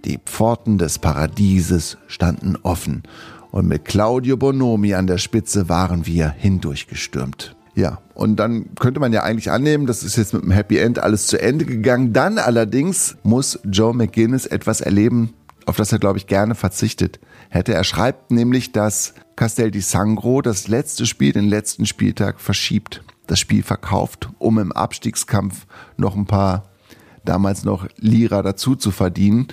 Die 0.06 0.18
Pforten 0.24 0.78
des 0.78 1.00
Paradieses 1.00 1.98
standen 2.06 2.56
offen 2.62 3.02
und 3.50 3.66
mit 3.66 3.84
Claudio 3.84 4.36
Bonomi 4.36 4.94
an 4.94 5.08
der 5.08 5.18
Spitze 5.18 5.68
waren 5.68 6.06
wir 6.06 6.30
hindurchgestürmt. 6.30 7.56
Ja, 7.74 7.98
und 8.14 8.36
dann 8.36 8.74
könnte 8.76 9.00
man 9.00 9.12
ja 9.12 9.24
eigentlich 9.24 9.50
annehmen, 9.50 9.86
das 9.86 10.04
ist 10.04 10.16
jetzt 10.16 10.32
mit 10.32 10.42
einem 10.42 10.52
Happy 10.52 10.78
End 10.78 11.00
alles 11.00 11.26
zu 11.26 11.40
Ende 11.42 11.64
gegangen. 11.64 12.12
Dann 12.12 12.38
allerdings 12.38 13.16
muss 13.24 13.58
Joe 13.64 13.92
McGuinness 13.94 14.46
etwas 14.46 14.80
erleben, 14.80 15.34
auf 15.66 15.74
das 15.74 15.90
er, 15.90 15.98
glaube 15.98 16.18
ich, 16.18 16.28
gerne 16.28 16.54
verzichtet 16.54 17.18
hätte. 17.50 17.74
Er 17.74 17.82
schreibt 17.82 18.30
nämlich, 18.30 18.70
dass 18.70 19.12
Castel 19.34 19.72
di 19.72 19.80
Sangro 19.80 20.40
das 20.40 20.68
letzte 20.68 21.04
Spiel, 21.04 21.32
den 21.32 21.48
letzten 21.48 21.84
Spieltag 21.84 22.40
verschiebt, 22.40 23.02
das 23.26 23.40
Spiel 23.40 23.64
verkauft, 23.64 24.30
um 24.38 24.60
im 24.60 24.70
Abstiegskampf 24.70 25.66
noch 25.96 26.14
ein 26.14 26.26
paar 26.26 26.62
damals 27.24 27.64
noch 27.64 27.88
Lira 27.96 28.42
dazu 28.42 28.76
zu 28.76 28.92
verdienen. 28.92 29.48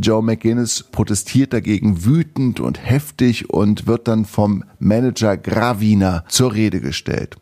Joe 0.00 0.22
McGuinness 0.22 0.84
protestiert 0.84 1.52
dagegen 1.52 2.04
wütend 2.04 2.60
und 2.60 2.84
heftig 2.84 3.50
und 3.50 3.86
wird 3.86 4.06
dann 4.06 4.24
vom 4.24 4.64
Manager 4.78 5.36
Gravina 5.36 6.24
zur 6.28 6.54
Rede 6.54 6.80
gestellt. 6.80 7.36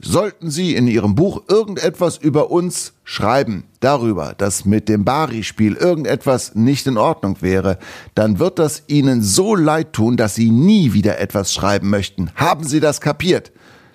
Sollten 0.00 0.50
Sie 0.50 0.74
in 0.74 0.88
Ihrem 0.88 1.14
Buch 1.14 1.44
irgendetwas 1.48 2.18
über 2.18 2.50
uns 2.50 2.92
schreiben, 3.04 3.64
darüber, 3.80 4.34
dass 4.36 4.64
mit 4.64 4.88
dem 4.88 5.04
Bari-Spiel 5.04 5.74
irgendetwas 5.74 6.54
nicht 6.54 6.86
in 6.86 6.98
Ordnung 6.98 7.36
wäre, 7.40 7.78
dann 8.14 8.38
wird 8.38 8.58
das 8.58 8.82
Ihnen 8.88 9.22
so 9.22 9.54
leid 9.54 9.92
tun, 9.92 10.16
dass 10.16 10.34
Sie 10.34 10.50
nie 10.50 10.92
wieder 10.92 11.18
etwas 11.18 11.54
schreiben 11.54 11.88
möchten. 11.88 12.30
Haben 12.34 12.64
Sie 12.64 12.80
das 12.80 13.00
kapiert? 13.00 13.52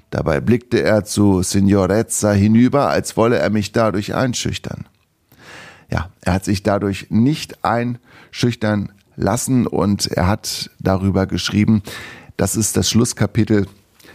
Dabei 0.09 0.39
blickte 0.39 0.81
er 0.81 1.03
zu 1.03 1.43
Signorezza 1.43 2.31
hinüber, 2.31 2.87
als 2.87 3.17
wolle 3.17 3.37
er 3.37 3.49
mich 3.49 3.73
dadurch 3.73 4.15
einschüchtern. 4.15 4.85
Ja, 5.89 6.09
er 6.21 6.33
hat 6.33 6.45
sich 6.45 6.63
dadurch 6.63 7.07
nicht 7.09 7.63
einschüchtern 8.27 8.91
lassen 9.15 9.67
und 9.67 10.07
er 10.07 10.27
hat 10.27 10.69
darüber 10.79 11.25
geschrieben, 11.25 11.81
das 12.37 12.55
ist 12.55 12.77
das 12.77 12.89
Schlusskapitel 12.89 13.65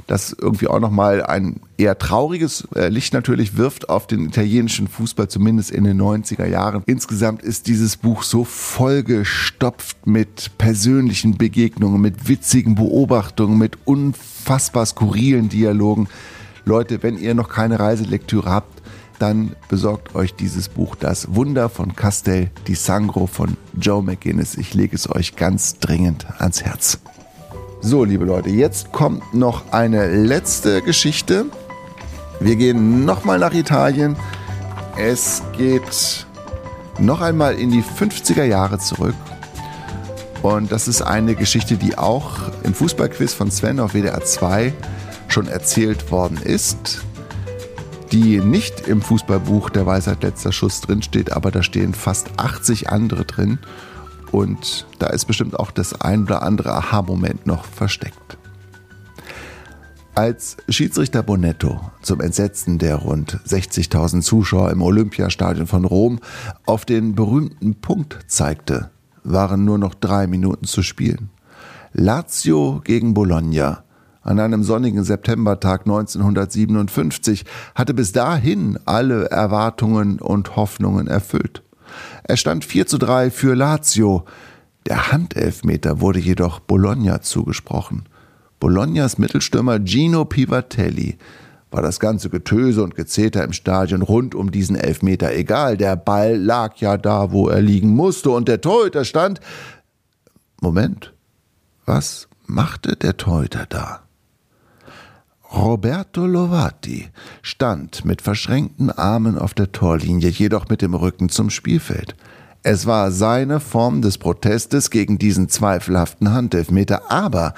das 0.07 0.35
irgendwie 0.39 0.69
auch 0.69 0.81
nochmal 0.81 1.23
ein 1.23 1.61
eher 1.79 1.99
trauriges 1.99 2.67
äh, 2.75 2.89
Licht 2.89 3.15
natürlich 3.15 3.57
wirft 3.57 3.89
auf 3.89 4.07
den 4.07 4.27
italienischen 4.27 4.89
Fußball, 4.89 5.29
zumindest 5.29 5.71
in 5.71 5.85
den 5.85 6.01
90er 6.01 6.47
Jahren. 6.47 6.83
Insgesamt 6.87 7.43
ist 7.43 7.67
dieses 7.67 7.97
Buch 7.97 8.23
so 8.23 8.45
vollgestopft 8.45 10.07
mit 10.07 10.51
persönlichen 10.59 11.39
Begegnungen, 11.39 12.01
mit 12.01 12.29
witzigen 12.29 12.75
Beobachtungen, 12.75 13.59
mit 13.59 13.79
unfassbar 13.85 14.87
skurrilen 14.87 15.49
Dialogen. 15.49 16.09
Leute, 16.65 17.03
wenn 17.03 17.19
ihr 17.19 17.35
noch 17.35 17.49
keine 17.49 17.79
Reiselektüre 17.79 18.51
habt, 18.51 18.83
dann 19.23 19.55
besorgt 19.69 20.17
euch 20.17 20.35
dieses 20.35 20.69
Buch 20.69 20.97
Das 20.97 21.37
Wunder 21.37 21.69
von 21.69 21.95
Castel 21.95 22.51
di 22.67 22.75
Sangro 22.75 23.29
von 23.29 23.57
Joe 23.81 24.03
McGuinness. 24.03 24.57
Ich 24.57 24.75
lege 24.75 24.97
es 24.97 25.09
euch 25.09 25.37
ganz 25.37 25.79
dringend 25.79 26.27
ans 26.41 26.65
Herz. 26.65 26.99
So, 27.81 28.03
liebe 28.03 28.25
Leute, 28.25 28.51
jetzt 28.51 28.91
kommt 28.91 29.33
noch 29.33 29.73
eine 29.73 30.09
letzte 30.09 30.83
Geschichte. 30.83 31.47
Wir 32.41 32.57
gehen 32.57 33.05
nochmal 33.05 33.39
nach 33.39 33.55
Italien. 33.55 34.17
Es 34.97 35.41
geht 35.57 36.27
noch 36.99 37.21
einmal 37.21 37.55
in 37.55 37.71
die 37.71 37.85
50er 37.85 38.45
Jahre 38.45 38.79
zurück. 38.79 39.15
Und 40.43 40.73
das 40.73 40.89
ist 40.89 41.01
eine 41.01 41.37
Geschichte, 41.37 41.77
die 41.77 41.97
auch 41.97 42.41
im 42.65 42.75
Fußballquiz 42.75 43.35
von 43.35 43.53
Sven 43.53 43.79
auf 43.79 43.93
WDR 43.93 44.25
2 44.25 44.73
schon 45.29 45.47
erzählt 45.47 46.11
worden 46.11 46.39
ist. 46.43 47.05
Die 48.13 48.41
nicht 48.41 48.89
im 48.89 49.01
Fußballbuch 49.01 49.71
der 49.71 49.87
Weisheit 49.87 50.23
letzter 50.23 50.53
Schuss 50.53 50.83
drinsteht, 50.83 51.33
aber 51.33 51.51
da 51.51 51.63
stehen 51.63 51.95
fast 51.95 52.39
80 52.39 52.91
andere 52.91 53.25
drin. 53.25 53.59
Und 54.31 54.87
da 54.99 55.07
ist 55.07 55.25
bestimmt 55.25 55.59
auch 55.59 55.71
das 55.71 55.99
ein 55.99 56.25
oder 56.25 56.43
andere 56.43 56.75
Aha-Moment 56.75 57.47
noch 57.47 57.65
versteckt. 57.65 58.37
Als 60.15 60.59
Schiedsrichter 60.69 61.23
Bonetto 61.23 61.81
zum 62.03 62.21
Entsetzen 62.21 62.79
der 62.79 62.97
rund 62.97 63.41
60.000 63.47 64.21
Zuschauer 64.21 64.71
im 64.71 64.83
Olympiastadion 64.83 65.67
von 65.67 65.87
Rom 65.87 66.21
auf 66.67 66.85
den 66.85 67.15
berühmten 67.15 67.77
Punkt 67.77 68.19
zeigte, 68.27 68.91
waren 69.25 69.65
nur 69.65 69.79
noch 69.79 69.95
drei 69.95 70.27
Minuten 70.27 70.67
zu 70.67 70.83
spielen. 70.83 71.31
Lazio 71.95 72.83
gegen 72.85 73.15
Bologna 73.15 73.85
an 74.23 74.39
einem 74.39 74.63
sonnigen 74.63 75.05
Septembertag 75.05 75.83
1957 75.83 77.45
hatte 77.75 77.95
bis 77.95 78.13
dahin 78.13 78.79
alle 78.85 79.31
Erwartungen 79.31 80.21
und 80.21 80.57
Hoffnungen 80.57 81.09
erfüllt. 81.09 81.63
Es 82.25 82.41
stand 82.41 82.65
4 82.65 82.87
zu 82.87 82.99
3 82.99 83.31
für 83.31 83.55
Lazio. 83.55 84.25
Der 84.87 85.13
Handelfmeter 85.13 86.01
wurde 86.01 86.19
jedoch 86.19 86.61
Bologna 86.61 87.21
zugesprochen. 87.21 88.05
Bolognas 88.61 89.19
Mittelstürmer 89.19 89.81
Gino 89.85 90.25
Pivatelli 90.25 91.19
war 91.73 91.83
das 91.83 91.99
ganze 91.99 92.31
Getöse 92.31 92.83
und 92.83 92.95
Gezeter 92.95 93.43
im 93.43 93.53
Stadion 93.53 94.03
rund 94.03 94.35
um 94.35 94.51
diesen 94.51 94.77
Elfmeter 94.77 95.33
egal. 95.35 95.77
Der 95.77 95.97
Ball 95.97 96.37
lag 96.37 96.77
ja 96.77 96.97
da, 96.97 97.33
wo 97.33 97.49
er 97.49 97.63
liegen 97.63 97.89
musste 97.89 98.31
und 98.31 98.47
der 98.47 98.61
Torhüter 98.61 99.05
stand. 99.05 99.41
Moment, 100.61 101.13
was 101.87 102.29
machte 102.47 102.95
der 102.95 103.17
Torhüter 103.17 103.67
da? 103.69 104.03
Roberto 105.55 106.25
Lovati 106.25 107.09
stand 107.43 108.07
mit 108.07 108.23
verschränkten 108.23 108.91
Armen 108.91 109.37
auf 109.37 109.53
der 109.53 109.71
Torlinie, 109.71 110.31
jedoch 110.31 110.69
mit 110.69 110.81
dem 110.81 110.95
Rücken 110.95 111.29
zum 111.29 111.51
Spielfeld. 111.51 112.17
Es 112.63 112.87
war 112.87 113.11
seine 113.11 113.61
Form 113.61 114.01
des 114.01 114.17
Protestes 114.17 114.91
gegen 114.91 115.19
diesen 115.19 115.49
zweifelhaften 115.51 116.33
Handelfmeter, 116.33 117.11
aber 117.11 117.55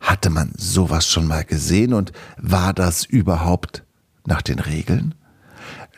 hatte 0.00 0.30
man 0.30 0.52
sowas 0.56 1.06
schon 1.06 1.28
mal 1.28 1.44
gesehen 1.44 1.94
und 1.94 2.12
war 2.36 2.72
das 2.72 3.04
überhaupt 3.04 3.84
nach 4.26 4.42
den 4.42 4.58
Regeln? 4.58 5.14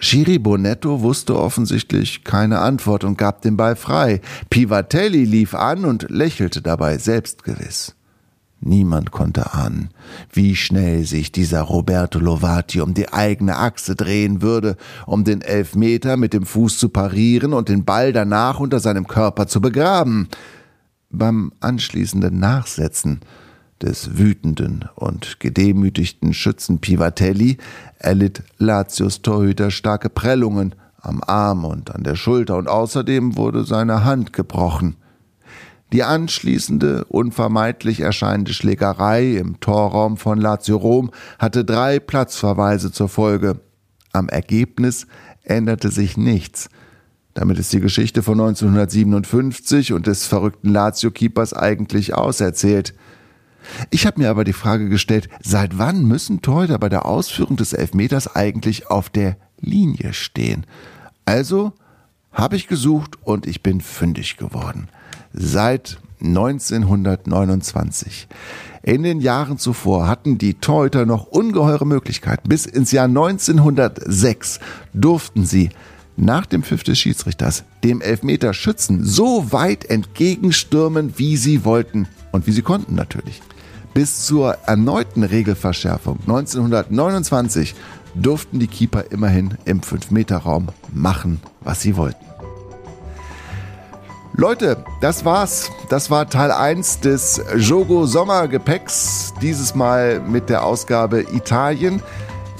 Schiri 0.00 0.38
Bonetto 0.38 1.00
wusste 1.00 1.38
offensichtlich 1.38 2.24
keine 2.24 2.58
Antwort 2.58 3.04
und 3.04 3.16
gab 3.16 3.40
den 3.42 3.56
Ball 3.56 3.76
frei. 3.76 4.20
Pivatelli 4.50 5.24
lief 5.24 5.54
an 5.54 5.84
und 5.84 6.10
lächelte 6.10 6.60
dabei 6.60 6.98
selbstgewiss. 6.98 7.94
Niemand 8.64 9.10
konnte 9.10 9.54
ahnen, 9.54 9.90
wie 10.32 10.54
schnell 10.54 11.04
sich 11.04 11.32
dieser 11.32 11.62
Roberto 11.62 12.20
Lovati 12.20 12.80
um 12.80 12.94
die 12.94 13.12
eigene 13.12 13.56
Achse 13.56 13.96
drehen 13.96 14.40
würde, 14.40 14.76
um 15.04 15.24
den 15.24 15.40
Elfmeter 15.40 16.16
mit 16.16 16.32
dem 16.32 16.46
Fuß 16.46 16.78
zu 16.78 16.88
parieren 16.88 17.54
und 17.54 17.68
den 17.68 17.84
Ball 17.84 18.12
danach 18.12 18.60
unter 18.60 18.78
seinem 18.78 19.08
Körper 19.08 19.48
zu 19.48 19.60
begraben. 19.60 20.28
Beim 21.10 21.52
anschließenden 21.58 22.38
Nachsetzen 22.38 23.20
des 23.82 24.16
wütenden 24.16 24.88
und 24.94 25.40
gedemütigten 25.40 26.32
Schützen 26.32 26.78
Pivatelli 26.78 27.56
erlitt 27.98 28.44
Latios 28.58 29.22
Torhüter 29.22 29.72
starke 29.72 30.08
Prellungen 30.08 30.76
am 31.00 31.20
Arm 31.26 31.64
und 31.64 31.92
an 31.92 32.04
der 32.04 32.14
Schulter 32.14 32.56
und 32.56 32.68
außerdem 32.68 33.36
wurde 33.36 33.64
seine 33.64 34.04
Hand 34.04 34.32
gebrochen. 34.32 34.94
Die 35.92 36.04
anschließende, 36.04 37.04
unvermeidlich 37.04 38.00
erscheinende 38.00 38.54
Schlägerei 38.54 39.36
im 39.36 39.60
Torraum 39.60 40.16
von 40.16 40.40
Lazio 40.40 40.78
Rom 40.78 41.10
hatte 41.38 41.66
drei 41.66 42.00
Platzverweise 42.00 42.90
zur 42.90 43.10
Folge. 43.10 43.60
Am 44.12 44.30
Ergebnis 44.30 45.06
änderte 45.42 45.90
sich 45.90 46.16
nichts. 46.16 46.70
Damit 47.34 47.58
ist 47.58 47.74
die 47.74 47.80
Geschichte 47.80 48.22
von 48.22 48.40
1957 48.40 49.92
und 49.92 50.06
des 50.06 50.26
verrückten 50.26 50.70
Lazio-Keepers 50.70 51.52
eigentlich 51.52 52.14
auserzählt. 52.14 52.94
Ich 53.90 54.06
habe 54.06 54.20
mir 54.20 54.30
aber 54.30 54.44
die 54.44 54.54
Frage 54.54 54.88
gestellt, 54.88 55.28
seit 55.42 55.76
wann 55.76 56.04
müssen 56.04 56.40
Torhüter 56.40 56.78
bei 56.78 56.88
der 56.88 57.04
Ausführung 57.04 57.56
des 57.56 57.74
Elfmeters 57.74 58.34
eigentlich 58.34 58.86
auf 58.90 59.10
der 59.10 59.36
Linie 59.60 60.14
stehen? 60.14 60.64
Also 61.26 61.74
habe 62.32 62.56
ich 62.56 62.66
gesucht 62.66 63.18
und 63.22 63.46
ich 63.46 63.62
bin 63.62 63.82
fündig 63.82 64.38
geworden 64.38 64.88
seit 65.32 65.98
1929. 66.20 68.28
In 68.82 69.02
den 69.02 69.20
Jahren 69.20 69.58
zuvor 69.58 70.08
hatten 70.08 70.38
die 70.38 70.54
Torhüter 70.54 71.06
noch 71.06 71.26
ungeheure 71.26 71.86
Möglichkeiten. 71.86 72.48
Bis 72.48 72.66
ins 72.66 72.92
Jahr 72.92 73.06
1906 73.06 74.60
durften 74.92 75.44
sie 75.44 75.70
nach 76.16 76.46
dem 76.46 76.62
Pfiff 76.62 76.82
des 76.82 76.98
Schiedsrichters 76.98 77.64
dem 77.84 78.00
Elfmeter 78.00 78.54
schützen, 78.54 79.04
so 79.04 79.52
weit 79.52 79.84
entgegenstürmen, 79.84 81.14
wie 81.16 81.36
sie 81.36 81.64
wollten 81.64 82.08
und 82.32 82.46
wie 82.46 82.52
sie 82.52 82.62
konnten 82.62 82.94
natürlich. 82.94 83.40
Bis 83.94 84.24
zur 84.24 84.54
erneuten 84.66 85.22
Regelverschärfung 85.22 86.18
1929 86.22 87.74
durften 88.14 88.58
die 88.58 88.66
Keeper 88.66 89.10
immerhin 89.10 89.54
im 89.64 89.80
5-Meter-Raum 89.80 90.68
machen, 90.92 91.40
was 91.60 91.82
sie 91.82 91.96
wollten. 91.96 92.31
Leute, 94.34 94.82
das 95.02 95.26
war's. 95.26 95.70
Das 95.90 96.10
war 96.10 96.28
Teil 96.28 96.50
1 96.50 97.00
des 97.00 97.42
Jogo 97.58 98.06
Sommergepäcks. 98.06 99.34
Dieses 99.42 99.74
Mal 99.74 100.20
mit 100.20 100.48
der 100.48 100.64
Ausgabe 100.64 101.20
Italien. 101.34 102.02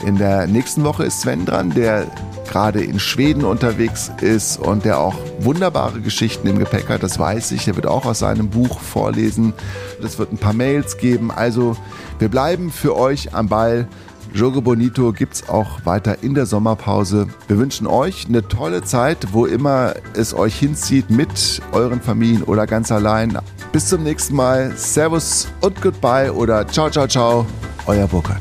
In 0.05 0.19
der 0.19 0.47
nächsten 0.47 0.85
Woche 0.85 1.05
ist 1.05 1.23
Sven 1.23 1.47
dran, 1.47 1.71
der 1.71 2.09
gerade 2.51 2.85
in 2.85 2.99
Schweden 2.99 3.45
unterwegs 3.45 4.11
ist 4.21 4.59
und 4.59 4.85
der 4.85 4.99
auch 4.99 5.15
wunderbare 5.39 6.03
Geschichten 6.03 6.47
im 6.47 6.59
Gepäck 6.59 6.91
hat, 6.91 7.03
das 7.03 7.19
weiß 7.19 7.53
ich. 7.53 7.67
Er 7.67 7.77
wird 7.77 7.87
auch 7.87 8.05
aus 8.05 8.19
seinem 8.19 8.51
Buch 8.51 8.79
vorlesen. 8.79 9.55
Es 10.05 10.19
wird 10.19 10.31
ein 10.31 10.39
paar 10.39 10.53
Mails 10.53 10.99
geben. 10.99 11.31
Also 11.31 11.75
wir 12.19 12.29
bleiben 12.29 12.71
für 12.71 12.95
euch 12.97 13.35
am 13.35 13.49
Ball. 13.49 13.89
Jogo 14.35 14.63
Bonito 14.63 15.13
gibt's 15.13 15.49
auch 15.49 15.85
weiter 15.85 16.23
in 16.23 16.35
der 16.35 16.47
Sommerpause. 16.47 17.27
Wir 17.49 17.59
wünschen 17.59 17.87
euch 17.87 18.27
eine 18.27 18.47
tolle 18.49 18.83
Zeit, 18.83 19.29
wo 19.33 19.45
immer 19.45 19.95
es 20.15 20.33
euch 20.33 20.59
hinzieht, 20.59 21.11
mit 21.11 21.61
euren 21.73 22.01
Familien 22.01 22.43
oder 22.43 22.67
ganz 22.67 22.91
allein. 22.91 23.39
Bis 23.73 23.89
zum 23.89 24.03
nächsten 24.03 24.35
Mal. 24.35 24.73
Servus 24.77 25.49
und 25.61 25.81
Goodbye 25.83 26.33
oder 26.33 26.67
Ciao, 26.67 26.89
ciao, 26.91 27.07
ciao. 27.07 27.47
Euer 27.87 28.07
Burkhard. 28.07 28.41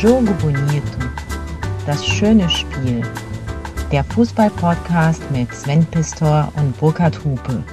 Jogo 0.00 0.32
Bonito. 0.40 0.84
Das 1.86 2.06
schöne 2.06 2.48
Spiel. 2.50 3.02
Der 3.90 4.04
Fußball-Podcast 4.04 5.22
mit 5.30 5.52
Sven 5.54 5.86
Pistor 5.86 6.52
und 6.56 6.78
Burkhard 6.78 7.18
Hupe. 7.24 7.64